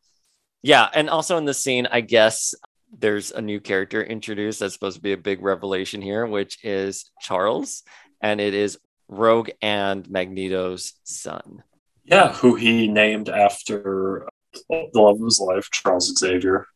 [0.61, 2.55] Yeah, and also in the scene, I guess
[2.97, 7.11] there's a new character introduced that's supposed to be a big revelation here, which is
[7.21, 7.83] Charles,
[8.21, 11.63] and it is Rogue and Magneto's son.
[12.05, 14.27] Yeah, who he named after
[14.69, 16.67] the love of his life, Charles Xavier.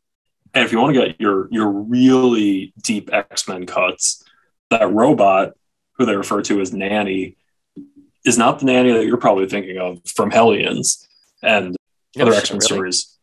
[0.54, 4.24] And if you want to get your your really deep X Men cuts,
[4.70, 5.54] that robot
[5.94, 7.38] who they refer to as Nanny
[8.26, 11.08] is not the Nanny that you're probably thinking of from Hellions
[11.42, 11.76] and
[12.20, 12.66] other X Men really?
[12.66, 13.18] stories.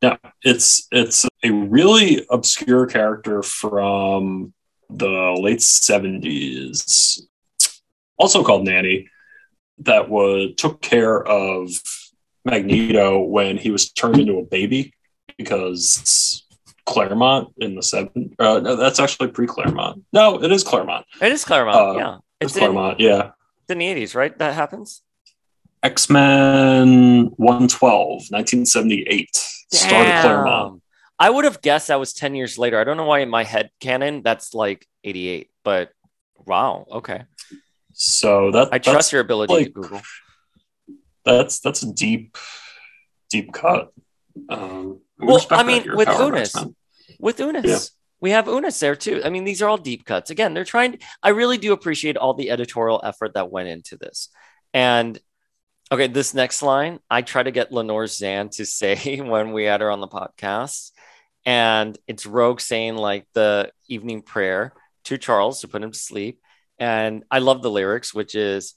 [0.00, 4.52] Yeah, it's it's a really obscure character from
[4.90, 7.22] the late 70s,
[8.16, 9.08] also called Nanny,
[9.78, 11.70] that was took care of
[12.44, 14.92] Magneto when he was turned into a baby
[15.36, 16.44] because
[16.84, 18.34] Claremont in the seven.
[18.38, 20.04] Uh, no, that's actually pre Claremont.
[20.12, 21.06] No, it is Claremont.
[21.20, 21.76] It is Claremont.
[21.76, 23.00] Uh, yeah, it's, it's Claremont.
[23.00, 23.30] In, yeah,
[23.72, 24.36] in the eighties, right?
[24.38, 25.02] That happens.
[25.82, 29.28] X Men 112, 1978.
[29.70, 29.78] Damn.
[29.78, 30.82] Started Claremont.
[31.18, 32.80] I would have guessed that was 10 years later.
[32.80, 35.90] I don't know why in my head canon that's like 88, but
[36.46, 36.86] wow.
[36.90, 37.24] Okay.
[37.92, 40.02] So that I trust your ability like, to Google.
[41.24, 42.36] That's that's a deep,
[43.30, 43.92] deep cut.
[44.48, 46.56] Um, well, I mean, with Unis,
[47.20, 47.78] with Unus, yeah.
[48.22, 49.20] We have Unus there too.
[49.22, 50.30] I mean, these are all deep cuts.
[50.30, 50.92] Again, they're trying.
[50.92, 54.30] To, I really do appreciate all the editorial effort that went into this,
[54.72, 55.20] and
[55.92, 59.82] Okay, this next line, I try to get Lenore Zann to say when we had
[59.82, 60.90] her on the podcast.
[61.44, 64.72] And it's Rogue saying like the evening prayer
[65.04, 66.40] to Charles to put him to sleep.
[66.78, 68.72] And I love the lyrics, which is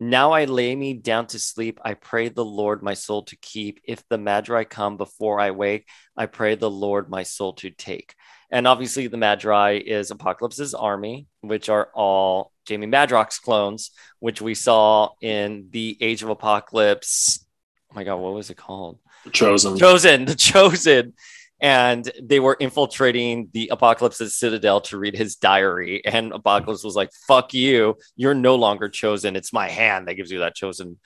[0.00, 1.80] now I lay me down to sleep.
[1.84, 3.80] I pray the Lord my soul to keep.
[3.84, 8.14] If the Madri come before I wake, I pray the Lord my soul to take.
[8.50, 13.90] And obviously, the Madri is Apocalypse's army, which are all Jamie Madrox clones,
[14.20, 17.44] which we saw in the Age of Apocalypse.
[17.90, 19.00] Oh my God, what was it called?
[19.24, 19.76] The Chosen.
[19.76, 21.14] Chosen, the Chosen.
[21.60, 26.04] And they were infiltrating the Apocalypse's citadel to read his diary.
[26.04, 27.96] And Apocalypse was like, fuck you.
[28.16, 29.34] You're no longer chosen.
[29.34, 30.98] It's my hand that gives you that chosen.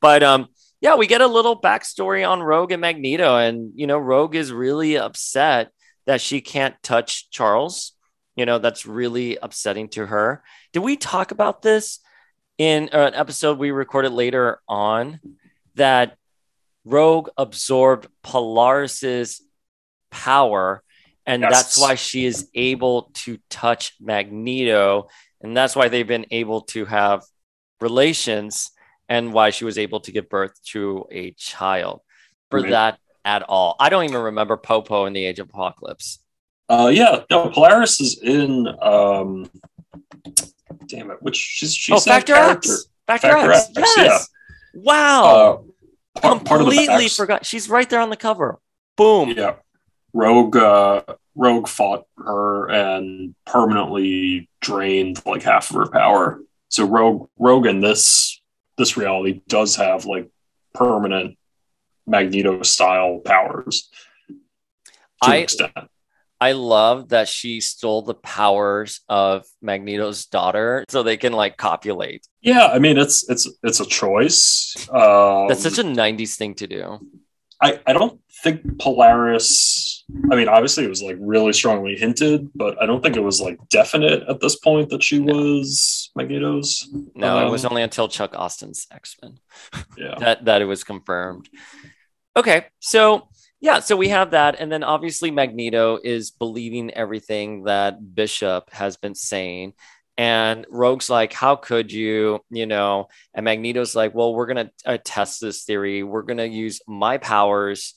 [0.00, 0.48] But um,
[0.80, 3.36] yeah, we get a little backstory on Rogue and Magneto.
[3.36, 5.72] And, you know, Rogue is really upset
[6.06, 7.92] that she can't touch Charles
[8.38, 10.44] you know, that's really upsetting to her.
[10.72, 11.98] Did we talk about this
[12.56, 15.18] in an episode we recorded later on
[15.74, 16.16] that
[16.84, 19.42] Rogue absorbed Polaris's
[20.10, 20.82] power
[21.26, 21.52] and yes.
[21.52, 25.08] that's why she is able to touch Magneto
[25.40, 27.24] and that's why they've been able to have
[27.80, 28.70] relations
[29.08, 32.00] and why she was able to give birth to a child
[32.50, 32.70] for right.
[32.70, 33.76] that at all.
[33.78, 36.18] I don't even remember Popo in the Age of Apocalypse.
[36.68, 38.68] Uh, yeah, no, Polaris is in.
[38.82, 39.50] Um,
[40.86, 42.86] damn it, which she's she's oh, Factor X.
[43.06, 43.68] Factor, Factor X.
[43.68, 43.94] X.
[43.96, 44.28] Yes.
[44.74, 44.80] Yeah.
[44.82, 45.64] Wow.
[46.14, 47.46] Uh, part, Completely part forgot.
[47.46, 48.58] She's right there on the cover.
[48.96, 49.30] Boom.
[49.30, 49.54] Yeah.
[50.12, 50.56] Rogue.
[50.56, 51.02] Uh,
[51.34, 56.40] Rogue fought her and permanently drained like half of her power.
[56.68, 58.40] So Rogue, Rogue in this
[58.76, 60.28] this reality does have like
[60.74, 61.38] permanent
[62.06, 63.88] Magneto style powers.
[65.22, 65.72] To I, extent.
[66.40, 72.26] I love that she stole the powers of Magneto's daughter so they can like copulate.
[72.40, 74.74] Yeah, I mean it's it's it's a choice.
[74.90, 76.98] Um, That's such a 90s thing to do.
[77.60, 79.87] I, I don't think Polaris
[80.30, 83.40] I mean obviously it was like really strongly hinted, but I don't think it was
[83.40, 86.88] like definite at this point that she was Magneto's.
[87.14, 89.38] No, it was Um, only until Chuck Austin's X Men
[89.98, 90.14] Yeah.
[90.18, 91.48] that that it was confirmed.
[92.36, 93.28] Okay, so
[93.60, 98.96] yeah, so we have that, and then obviously Magneto is believing everything that Bishop has
[98.96, 99.72] been saying.
[100.16, 102.40] And Rogue's like, How could you?
[102.50, 106.02] You know, and Magneto's like, Well, we're going to uh, test this theory.
[106.02, 107.94] We're going to use my powers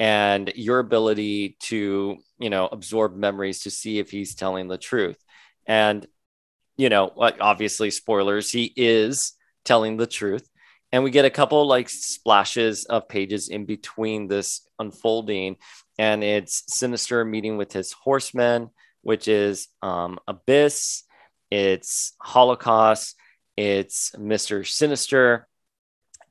[0.00, 5.18] and your ability to, you know, absorb memories to see if he's telling the truth.
[5.66, 6.06] And,
[6.76, 9.32] you know, obviously, spoilers, he is
[9.64, 10.48] telling the truth.
[10.92, 15.56] And we get a couple like splashes of pages in between this unfolding.
[15.98, 18.70] And it's Sinister meeting with his horsemen,
[19.02, 21.04] which is um, Abyss,
[21.50, 23.16] it's Holocaust,
[23.56, 24.66] it's Mr.
[24.66, 25.48] Sinister.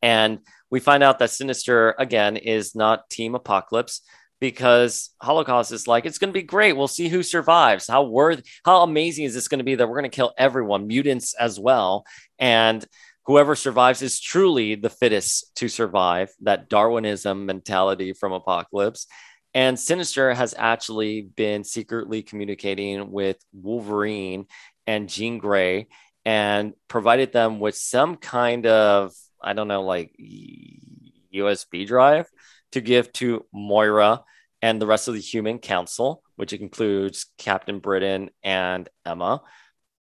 [0.02, 0.40] And
[0.74, 4.02] we find out that Sinister, again, is not Team Apocalypse
[4.42, 6.74] because Holocaust is like, it's going to be great.
[6.74, 7.88] We'll see who survives.
[7.88, 10.88] How worth, how amazing is this going to be that we're going to kill everyone,
[10.88, 12.08] mutants as well.
[12.40, 12.84] And
[13.28, 19.06] whoever survives is truly the fittest to survive, that Darwinism mentality from Apocalypse.
[19.54, 24.48] And Sinister has actually been secretly communicating with Wolverine
[24.88, 25.86] and Jean Grey
[26.26, 29.14] and provided them with some kind of,
[29.44, 30.16] I don't know, like
[31.34, 32.30] USB drive
[32.72, 34.24] to give to Moira
[34.62, 39.42] and the rest of the human council, which includes Captain Britain and Emma.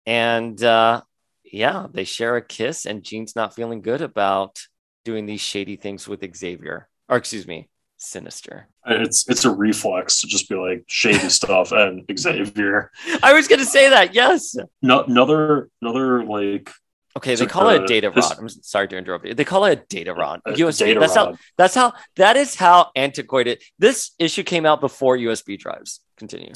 [0.05, 1.01] And uh,
[1.43, 4.59] yeah, they share a kiss, and Jean's not feeling good about
[5.03, 8.67] doing these shady things with Xavier, or excuse me, Sinister.
[8.85, 12.91] It's it's a reflex to just be like shady stuff and Xavier.
[13.23, 14.55] I was going to say that, yes.
[14.81, 16.71] No, another another like
[17.17, 18.39] Okay, It's they like call it a data this- rod.
[18.39, 19.33] I'm sorry to interrupt you.
[19.33, 20.41] They call it a data rod.
[20.45, 20.79] a USB.
[20.79, 21.37] data that's how.
[21.57, 21.93] That's how.
[22.17, 23.61] That is how antiquated.
[23.79, 26.01] This issue came out before USB drives.
[26.17, 26.51] Continue.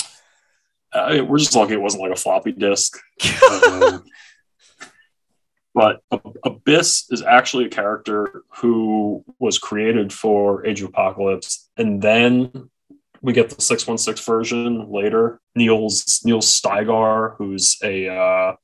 [0.91, 2.97] Uh, we're just lucky it wasn't like a floppy disk.
[3.67, 4.03] Um,
[5.75, 12.01] but Ab- Abyss is actually a character who was created for Age of Apocalypse, and
[12.01, 12.69] then
[13.21, 15.39] we get the six one six version later.
[15.55, 18.55] Niels Niels Styger, who's a uh,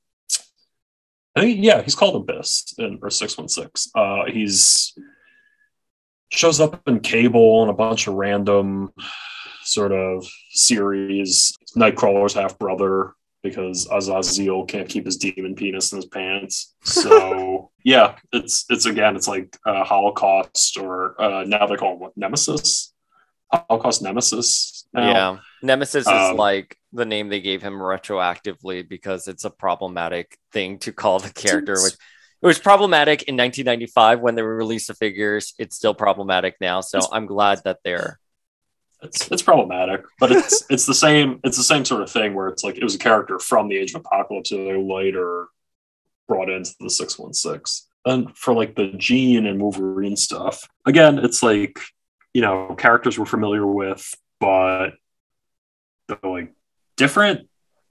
[1.35, 3.89] I think yeah, he's called Abyss in or six one six.
[3.93, 4.97] Uh, he's
[6.29, 8.91] shows up in Cable and a bunch of random
[9.63, 11.55] sort of series.
[11.75, 13.13] Nightcrawler's half brother
[13.43, 16.73] because Azazel can't keep his demon penis in his pants.
[16.83, 21.99] So yeah, it's it's again, it's like uh, Holocaust or uh, now they call it
[21.99, 22.93] what Nemesis,
[23.69, 24.85] Holocaust Nemesis.
[24.93, 25.09] now.
[25.09, 30.37] Yeah, Nemesis is Um, like the name they gave him retroactively because it's a problematic
[30.51, 31.73] thing to call the character.
[31.81, 35.53] Which it was problematic in 1995 when they released the figures.
[35.57, 36.81] It's still problematic now.
[36.81, 38.19] So I'm glad that they're.
[39.01, 42.47] it's it's problematic, but it's it's the same it's the same sort of thing where
[42.47, 45.47] it's like it was a character from the Age of Apocalypse that they later
[46.27, 47.87] brought into the six one six.
[48.05, 51.79] And for like the Jean and Wolverine stuff, again, it's like
[52.35, 54.89] you know characters we're familiar with, but
[56.09, 56.51] they're like
[56.97, 57.47] different.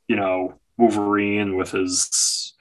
[0.07, 2.53] You know, Wolverine with his,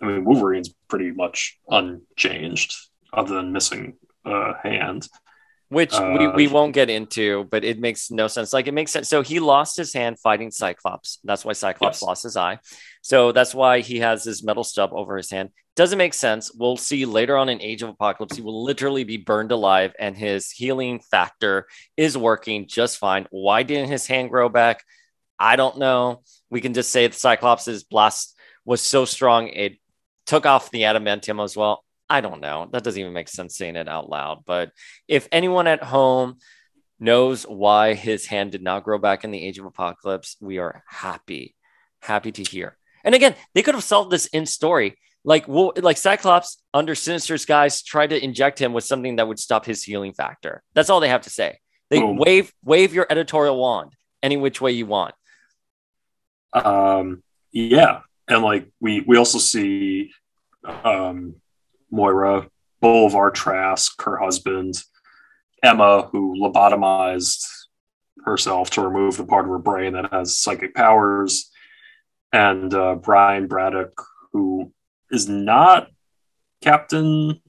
[0.00, 2.74] I mean, Wolverine's pretty much unchanged,
[3.12, 5.06] other than missing a hand.
[5.68, 8.52] Which we, Uh, we won't get into, but it makes no sense.
[8.52, 9.08] Like it makes sense.
[9.08, 11.18] So he lost his hand fighting Cyclops.
[11.24, 12.02] That's why Cyclops Yes.
[12.02, 12.58] lost his eye.
[13.02, 15.50] So that's why he has this metal stub over his hand.
[15.76, 16.52] Doesn't make sense.
[16.54, 20.16] We'll see later on in Age of Apocalypse, he will literally be burned alive and
[20.16, 23.26] his healing factor is working just fine.
[23.30, 24.84] Why didn't his hand grow back?
[25.38, 26.22] I don't know.
[26.48, 29.78] We can just say the Cyclops' blast was so strong it
[30.26, 31.83] took off the adamantium as well.
[32.08, 32.68] I don't know.
[32.70, 34.44] That doesn't even make sense saying it out loud.
[34.44, 34.72] But
[35.08, 36.38] if anyone at home
[36.98, 40.84] knows why his hand did not grow back in the Age of Apocalypse, we are
[40.86, 41.54] happy,
[42.00, 42.76] happy to hear.
[43.04, 44.98] And again, they could have solved this in story.
[45.24, 49.38] Like, well, like Cyclops under Sinister's guys tried to inject him with something that would
[49.38, 50.62] stop his healing factor.
[50.74, 51.58] That's all they have to say.
[51.90, 52.16] They Boom.
[52.16, 55.14] wave wave your editorial wand any which way you want.
[56.52, 60.10] Um, yeah, and like we we also see
[60.64, 61.36] um,
[61.94, 62.48] Moira,
[62.80, 64.82] Bolivar Trask, her husband,
[65.62, 67.46] Emma, who lobotomized
[68.24, 71.50] herself to remove the part of her brain that has psychic powers,
[72.32, 74.72] and uh, Brian Braddock, who
[75.10, 75.88] is not
[76.62, 77.40] Captain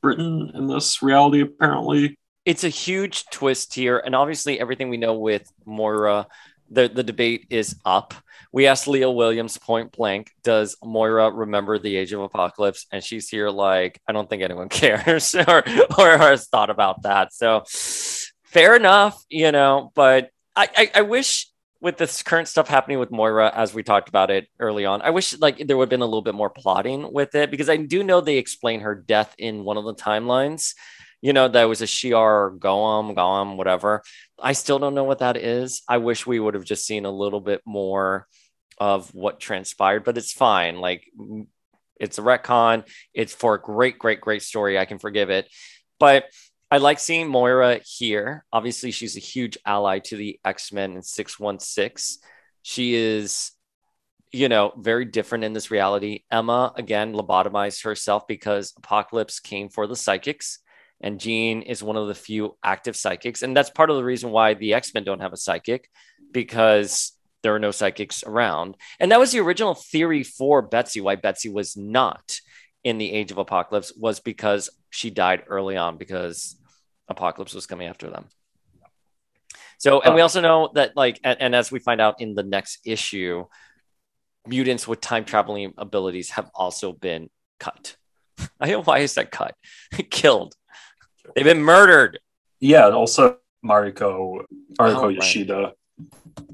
[0.00, 2.16] Britain in this reality, apparently.
[2.44, 6.26] it's a huge twist here and obviously everything we know with moira
[6.70, 8.14] the, the debate is up
[8.52, 13.28] we asked leah williams point blank does moira remember the age of apocalypse and she's
[13.28, 15.64] here like i don't think anyone cares or,
[15.98, 17.62] or has thought about that so
[18.44, 21.46] fair enough you know but i i, I wish
[21.80, 25.10] with this current stuff happening with Moira, as we talked about it early on, I
[25.10, 27.76] wish like there would have been a little bit more plotting with it because I
[27.76, 30.74] do know they explain her death in one of the timelines.
[31.20, 34.02] You know, that was a Shi'ar or Goam, Goam, whatever.
[34.40, 35.82] I still don't know what that is.
[35.88, 38.26] I wish we would have just seen a little bit more
[38.78, 40.80] of what transpired, but it's fine.
[40.80, 41.04] Like
[41.98, 42.88] it's a retcon.
[43.12, 44.78] It's for a great, great, great story.
[44.78, 45.48] I can forgive it.
[45.98, 46.26] But
[46.70, 48.44] I like seeing Moira here.
[48.52, 52.22] Obviously, she's a huge ally to the X Men in 616.
[52.62, 53.52] She is,
[54.30, 56.24] you know, very different in this reality.
[56.30, 60.58] Emma, again, lobotomized herself because Apocalypse came for the psychics,
[61.00, 63.42] and Jean is one of the few active psychics.
[63.42, 65.88] And that's part of the reason why the X Men don't have a psychic
[66.32, 68.76] because there are no psychics around.
[68.98, 72.40] And that was the original theory for Betsy, why Betsy was not
[72.82, 76.56] in the Age of Apocalypse, was because she died early on because
[77.08, 78.26] Apocalypse was coming after them.
[79.78, 82.34] So, and we uh, also know that, like, and, and as we find out in
[82.34, 83.44] the next issue,
[84.46, 87.30] mutants with time traveling abilities have also been
[87.60, 87.96] cut.
[88.60, 89.54] I don't know why is that cut?
[90.10, 90.54] Killed.
[91.34, 92.18] They've been murdered.
[92.60, 92.88] Yeah.
[92.88, 94.44] Also, Mariko
[94.78, 96.06] Mariko oh, Yoshida right.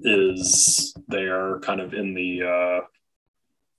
[0.03, 2.87] is there, kind of in the uh,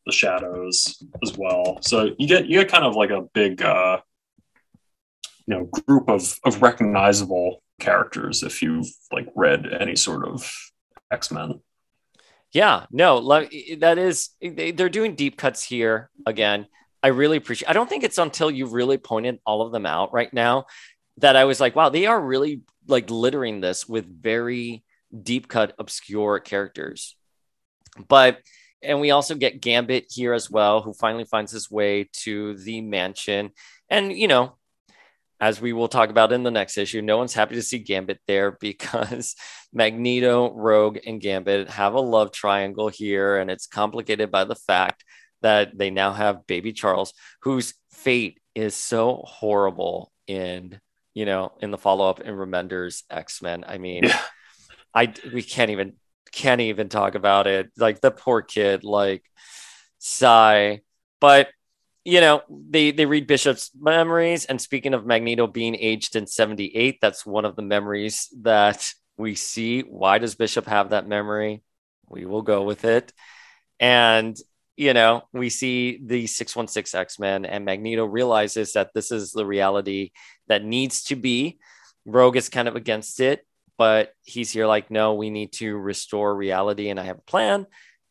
[0.05, 1.79] the shadows as well.
[1.81, 3.99] So you get you get kind of like a big uh,
[5.47, 10.49] you know group of of recognizable characters if you've like read any sort of
[11.11, 11.59] x-men
[12.53, 16.67] yeah no like that is they're doing deep cuts here again
[17.05, 20.11] i really appreciate i don't think it's until you really pointed all of them out
[20.11, 20.65] right now
[21.17, 24.83] that i was like wow they are really like littering this with very
[25.21, 27.15] deep cut obscure characters
[28.07, 28.39] but
[28.81, 32.81] and we also get gambit here as well who finally finds his way to the
[32.81, 33.51] mansion
[33.87, 34.55] and you know
[35.39, 38.19] as we will talk about in the next issue, no one's happy to see Gambit
[38.25, 39.35] there because
[39.73, 43.37] Magneto, Rogue, and Gambit have a love triangle here.
[43.37, 45.03] And it's complicated by the fact
[45.45, 50.79] that they now have baby Charles, whose fate is so horrible in,
[51.13, 53.63] you know, in the follow up in Remender's X Men.
[53.67, 54.19] I mean, yeah.
[54.93, 55.93] I, we can't even,
[56.31, 57.71] can't even talk about it.
[57.77, 59.23] Like the poor kid, like,
[59.99, 60.81] sigh.
[61.21, 61.49] But
[62.03, 64.45] you know, they they read Bishop's memories.
[64.45, 69.35] And speaking of Magneto being aged in 78, that's one of the memories that we
[69.35, 69.81] see.
[69.81, 71.63] Why does Bishop have that memory?
[72.07, 73.11] We will go with it.
[73.79, 74.37] And
[74.77, 79.45] you know, we see the 616 X Men, and Magneto realizes that this is the
[79.45, 80.11] reality
[80.47, 81.59] that needs to be.
[82.05, 83.45] Rogue is kind of against it,
[83.77, 87.65] but he's here like, no, we need to restore reality, and I have a plan.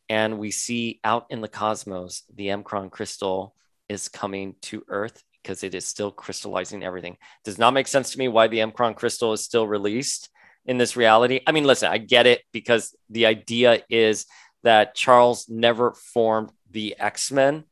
[0.09, 3.55] And we see out in the cosmos the M'Kraan crystal
[3.89, 7.17] is coming to Earth because it is still crystallizing everything.
[7.45, 10.31] Does not make sense to me why the M'Kraan crystal is still released
[10.67, 11.41] in this reality.
[11.47, 14.27] I mean, listen, I get it because the idea is
[14.65, 17.65] that Charles never formed the X Men.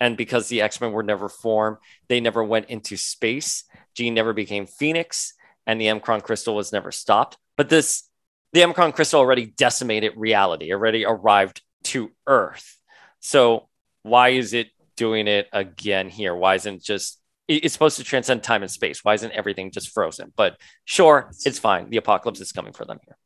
[0.00, 1.76] And because the X Men were never formed,
[2.08, 3.64] they never went into space.
[3.94, 5.34] Jean never became Phoenix,
[5.66, 7.36] and the M'Kraan crystal was never stopped.
[7.56, 8.08] But this,
[8.52, 12.78] the M'Kraan crystal already decimated reality, already arrived to Earth.
[13.20, 13.68] So
[14.02, 16.34] why is it doing it again here?
[16.34, 19.04] Why isn't just it's supposed to transcend time and space?
[19.04, 20.32] Why isn't everything just frozen?
[20.36, 21.90] But sure, it's fine.
[21.90, 23.16] The apocalypse is coming for them here.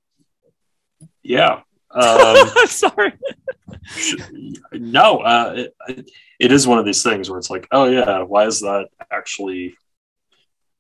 [1.23, 1.61] Yeah.
[1.91, 3.13] Um, Sorry.
[4.73, 8.47] no, uh, it, it is one of these things where it's like, oh yeah, why
[8.47, 9.77] is that actually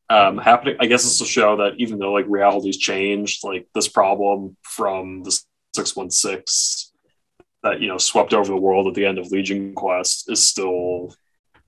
[0.08, 0.76] um, happening?
[0.80, 5.22] I guess it's to show that even though like reality's changed, like this problem from
[5.22, 5.38] the
[5.74, 6.92] six one six
[7.62, 11.14] that you know swept over the world at the end of Legion Quest is still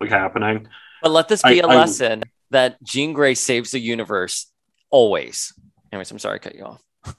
[0.00, 0.68] like happening.
[1.02, 4.50] But let this be I, a lesson I, that Jean Grey saves the universe
[4.90, 5.52] always.
[5.90, 6.82] Anyways, I'm sorry I cut you off.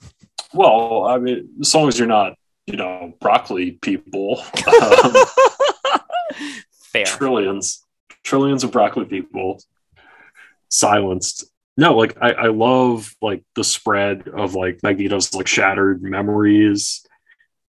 [0.53, 4.41] well, I mean, as long as you're not, you know, broccoli people.
[4.67, 5.13] Um,
[6.71, 7.05] Fair.
[7.05, 7.83] Trillions,
[8.23, 9.59] trillions of broccoli people
[10.69, 11.45] silenced.
[11.75, 17.05] No, like I, I love like the spread of like Magneto's like shattered memories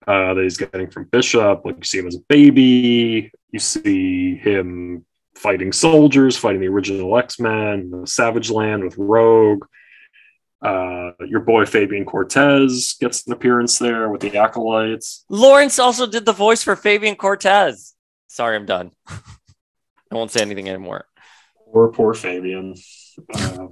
[0.08, 1.62] uh, that he's getting from Bishop.
[1.64, 5.06] Like you see him as a baby, you see him
[5.36, 9.66] fighting soldiers, fighting the original X Men, Savage Land with Rogue.
[10.62, 15.26] Uh, your boy Fabian Cortez gets an appearance there with the acolytes.
[15.28, 17.96] Lawrence also did the voice for Fabian Cortez.
[18.28, 18.92] Sorry, I'm done.
[19.08, 21.06] I won't say anything anymore.
[21.72, 22.76] Poor, poor Fabian.
[23.34, 23.68] Uh,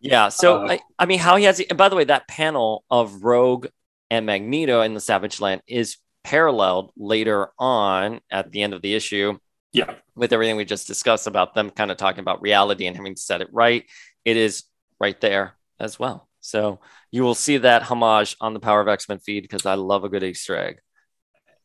[0.00, 0.28] yeah.
[0.30, 3.24] So, uh, I, I mean, how he has, and by the way, that panel of
[3.24, 3.66] Rogue
[4.10, 8.94] and Magneto in the Savage Land is paralleled later on at the end of the
[8.94, 9.38] issue.
[9.72, 9.94] Yeah.
[10.14, 13.20] With everything we just discussed about them kind of talking about reality and having to
[13.20, 13.84] set it right.
[14.24, 14.64] It is
[15.00, 16.28] right there as well.
[16.40, 16.80] So
[17.10, 20.04] you will see that homage on the Power of X Men feed because I love
[20.04, 20.80] a good Easter egg.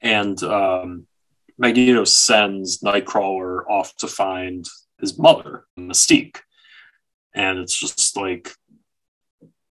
[0.02, 1.08] And um,
[1.58, 4.66] Magneto sends Nightcrawler off to find
[5.00, 6.38] his mother, Mystique.
[7.34, 8.54] And it's just like,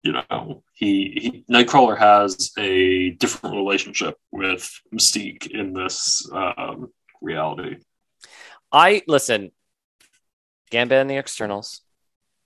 [0.04, 6.92] you know, he, he Nightcrawler has a different relationship with Mystique in this um,
[7.22, 7.78] reality.
[8.72, 9.52] I listen,
[10.70, 11.82] Gambit and the Externals,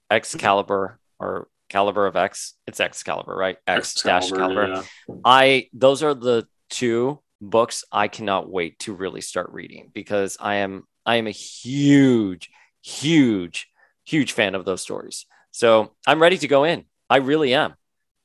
[0.10, 2.56] Excalibur or Caliber of X.
[2.68, 3.58] It's Excalibur, right?
[3.66, 4.84] X dash Caliber.
[5.08, 5.16] Yeah.
[5.24, 10.56] I those are the two books I cannot wait to really start reading because I
[10.56, 12.50] am I am a huge,
[12.82, 13.68] huge,
[14.06, 15.26] huge fan of those stories.
[15.52, 16.86] So I'm ready to go in.
[17.10, 17.76] I really am.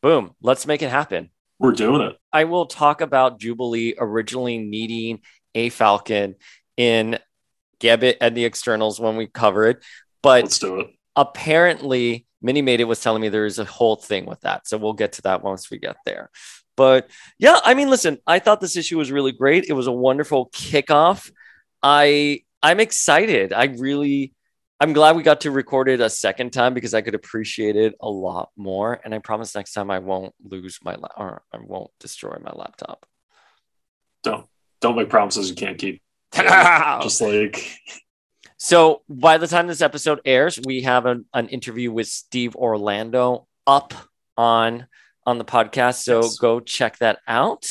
[0.03, 0.35] Boom.
[0.43, 1.31] Let's make it happen.
[1.59, 2.17] We're doing it.
[2.33, 5.21] I will talk about Jubilee originally needing
[5.55, 6.35] a Falcon
[6.77, 7.19] in
[7.79, 9.83] Gambit and the externals when we cover it.
[10.23, 10.89] But let's do it.
[11.15, 14.69] Apparently, Mini Made It was telling me there is a whole thing with that.
[14.69, 16.31] So we'll get to that once we get there.
[16.77, 17.09] But
[17.39, 19.65] yeah, I mean, listen, I thought this issue was really great.
[19.69, 21.31] It was a wonderful kickoff.
[21.83, 23.53] I I'm excited.
[23.53, 24.35] I really
[24.79, 27.95] I'm glad we got to record it a second time because I could appreciate it
[28.01, 29.01] a lot more.
[29.03, 32.53] And I promise next time I won't lose my la- or I won't destroy my
[32.55, 33.07] laptop.
[34.23, 34.47] Don't
[34.81, 36.03] don't make promises you can't keep.
[36.35, 37.79] Just like
[38.57, 43.47] so by the time this episode airs, we have an, an interview with Steve Orlando
[43.67, 43.95] up
[44.37, 44.87] on
[45.27, 46.03] on the podcast.
[46.03, 46.39] So yes.
[46.39, 47.69] go check that out.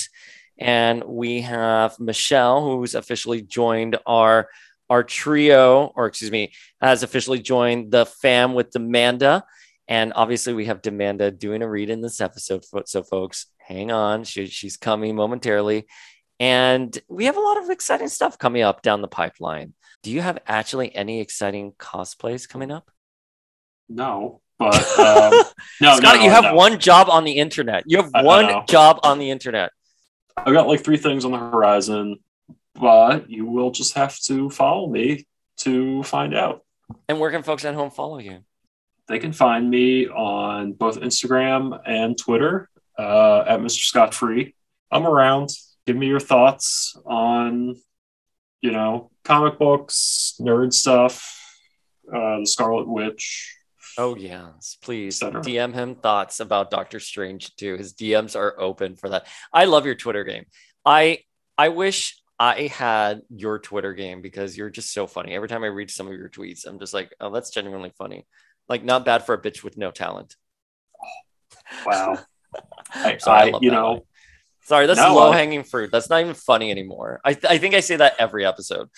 [0.57, 4.49] And we have Michelle, who's officially joined our
[4.89, 9.41] our trio, or excuse me, has officially joined the fam with Demanda.
[9.87, 12.63] And obviously, we have Demanda doing a read in this episode.
[12.85, 14.23] So, folks, hang on.
[14.23, 15.85] She, she's coming momentarily.
[16.39, 19.73] And we have a lot of exciting stuff coming up down the pipeline.
[20.03, 22.91] Do you have actually any exciting cosplays coming up?
[23.87, 25.31] No, but um,
[25.81, 26.55] no, Scott, no, you have no.
[26.55, 27.83] one job on the internet.
[27.87, 29.71] You have one job on the internet.
[30.37, 32.19] I've got like three things on the horizon,
[32.73, 35.25] but you will just have to follow me
[35.57, 36.63] to find out.
[37.07, 38.39] And where can folks at home follow you?
[39.07, 43.79] They can find me on both Instagram and Twitter uh, at Mr.
[43.79, 44.55] Scott Free.
[44.91, 45.49] I'm around.
[45.85, 47.75] Give me your thoughts on,
[48.61, 51.39] you know, comic books, nerd stuff,
[52.07, 53.55] uh, the Scarlet Witch,
[53.97, 57.77] Oh yes, please DM him thoughts about Doctor Strange too.
[57.77, 59.27] His DMs are open for that.
[59.53, 60.45] I love your Twitter game.
[60.85, 61.19] I
[61.57, 65.33] I wish I had your Twitter game because you're just so funny.
[65.33, 68.27] Every time I read some of your tweets, I'm just like, oh, that's genuinely funny.
[68.67, 70.35] Like not bad for a bitch with no talent.
[71.85, 72.19] Wow.
[72.93, 74.05] I, I, I you know.
[74.65, 75.91] Sorry, that's no, low hanging fruit.
[75.91, 77.21] That's not even funny anymore.
[77.23, 78.89] I, th- I think I say that every episode.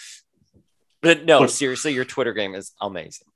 [1.01, 3.27] But no, Look, seriously, your Twitter game is amazing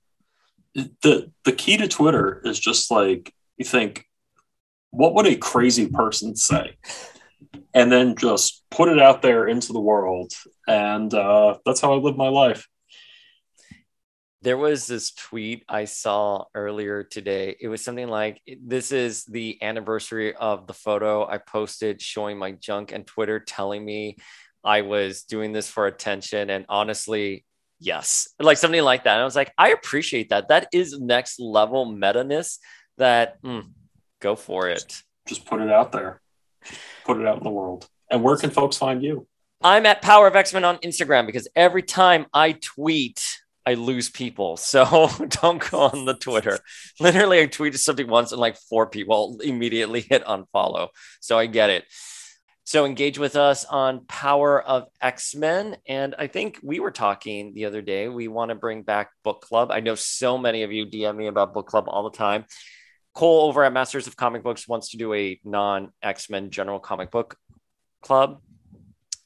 [0.73, 4.05] the the key to Twitter is just like you think,
[4.91, 6.77] what would a crazy person say?
[7.73, 10.31] And then just put it out there into the world.
[10.67, 12.67] And uh, that's how I live my life.
[14.43, 17.55] There was this tweet I saw earlier today.
[17.59, 22.53] It was something like, This is the anniversary of the photo I posted showing my
[22.53, 24.17] junk, and Twitter telling me
[24.63, 26.49] I was doing this for attention.
[26.49, 27.45] And honestly,
[27.79, 29.13] yes, like something like that.
[29.13, 30.47] And I was like, I appreciate that.
[30.47, 32.59] That is next level meta ness
[32.97, 33.65] that mm,
[34.21, 35.03] go for it.
[35.27, 36.21] Just put it out there,
[37.05, 37.87] put it out in the world.
[38.09, 39.27] And where can folks find you?
[39.63, 44.09] I'm at Power of X Men on Instagram because every time I tweet, I lose
[44.09, 44.57] people.
[44.71, 46.59] So don't go on the Twitter.
[46.99, 50.89] Literally, I tweeted something once and like four people immediately hit unfollow.
[51.19, 51.85] So I get it.
[52.63, 55.75] So engage with us on Power of X Men.
[55.87, 58.07] And I think we were talking the other day.
[58.07, 59.71] We want to bring back book club.
[59.71, 62.45] I know so many of you DM me about book club all the time.
[63.13, 66.79] Cole over at Masters of Comic Books wants to do a non X Men general
[66.79, 67.35] comic book
[68.01, 68.41] club.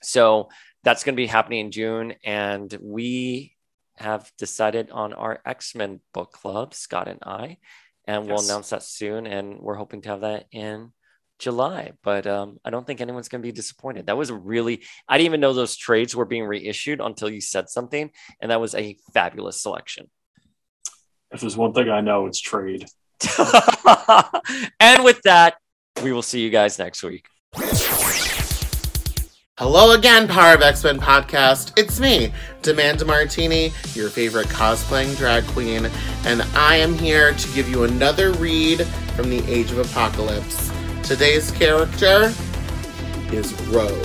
[0.02, 0.50] So
[0.84, 2.16] that's going to be happening in June.
[2.24, 3.55] And we
[3.98, 7.58] have decided on our X Men book club, Scott and I.
[8.08, 8.30] And yes.
[8.30, 9.26] we'll announce that soon.
[9.26, 10.92] And we're hoping to have that in
[11.40, 14.08] July, but um, I don't think anyone's going to be disappointed.
[14.08, 17.70] That was really, I didn't even know those trades were being reissued until you said
[17.70, 18.12] something.
[18.40, 20.10] And that was a fabulous selection.
[21.32, 22.86] If there's one thing I know, it's trade.
[24.80, 25.56] and with that,
[26.04, 27.28] we will see you guys next week.
[29.58, 31.72] Hello again, Power of X Men podcast.
[31.78, 35.90] It's me, Demanda Martini, your favorite cosplaying drag queen,
[36.26, 38.86] and I am here to give you another read
[39.16, 40.74] from the Age of Apocalypse.
[41.04, 42.34] Today's character
[43.32, 43.96] is Rogue.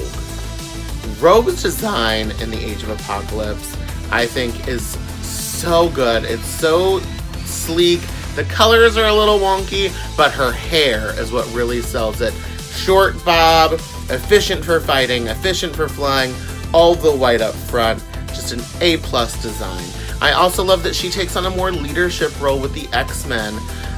[1.21, 3.77] Rogue's design in the Age of Apocalypse,
[4.13, 4.87] I think, is
[5.27, 6.23] so good.
[6.23, 7.01] It's so
[7.45, 8.03] sleek,
[8.37, 12.33] The colors are a little wonky, but her hair is what really sells it.
[12.73, 13.81] Short bob,
[14.11, 16.35] efficient for fighting, efficient for flying,
[16.73, 18.03] all the white up front.
[18.29, 19.85] Just an A plus design.
[20.21, 23.55] I also love that she takes on a more leadership role with the X Men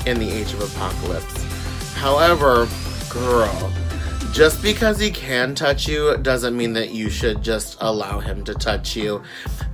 [0.07, 1.43] in the Age of Apocalypse.
[1.95, 2.69] However,
[3.11, 3.73] girl,
[4.33, 8.55] just because he can touch you doesn't mean that you should just allow him to
[8.55, 9.23] touch you.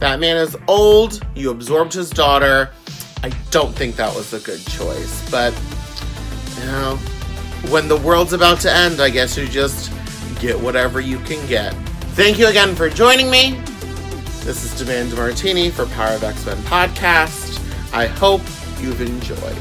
[0.00, 2.70] That man is old, you absorbed his daughter.
[3.22, 5.52] I don't think that was a good choice, but
[6.58, 6.96] you know,
[7.70, 9.92] when the world's about to end, I guess you just
[10.38, 11.72] get whatever you can get.
[12.14, 13.60] Thank you again for joining me.
[14.44, 17.60] This is Demand Martini for Power of X Men podcast.
[17.92, 18.40] I hope
[18.80, 19.56] you've enjoyed.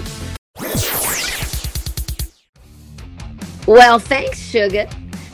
[3.68, 4.88] Well, thanks, Sugar.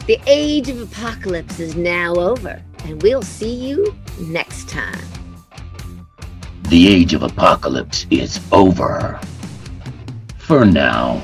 [0.08, 5.00] The age of apocalypse is now over, and we'll see you next time.
[6.70, 9.20] The age of apocalypse is over.
[10.39, 11.22] For now.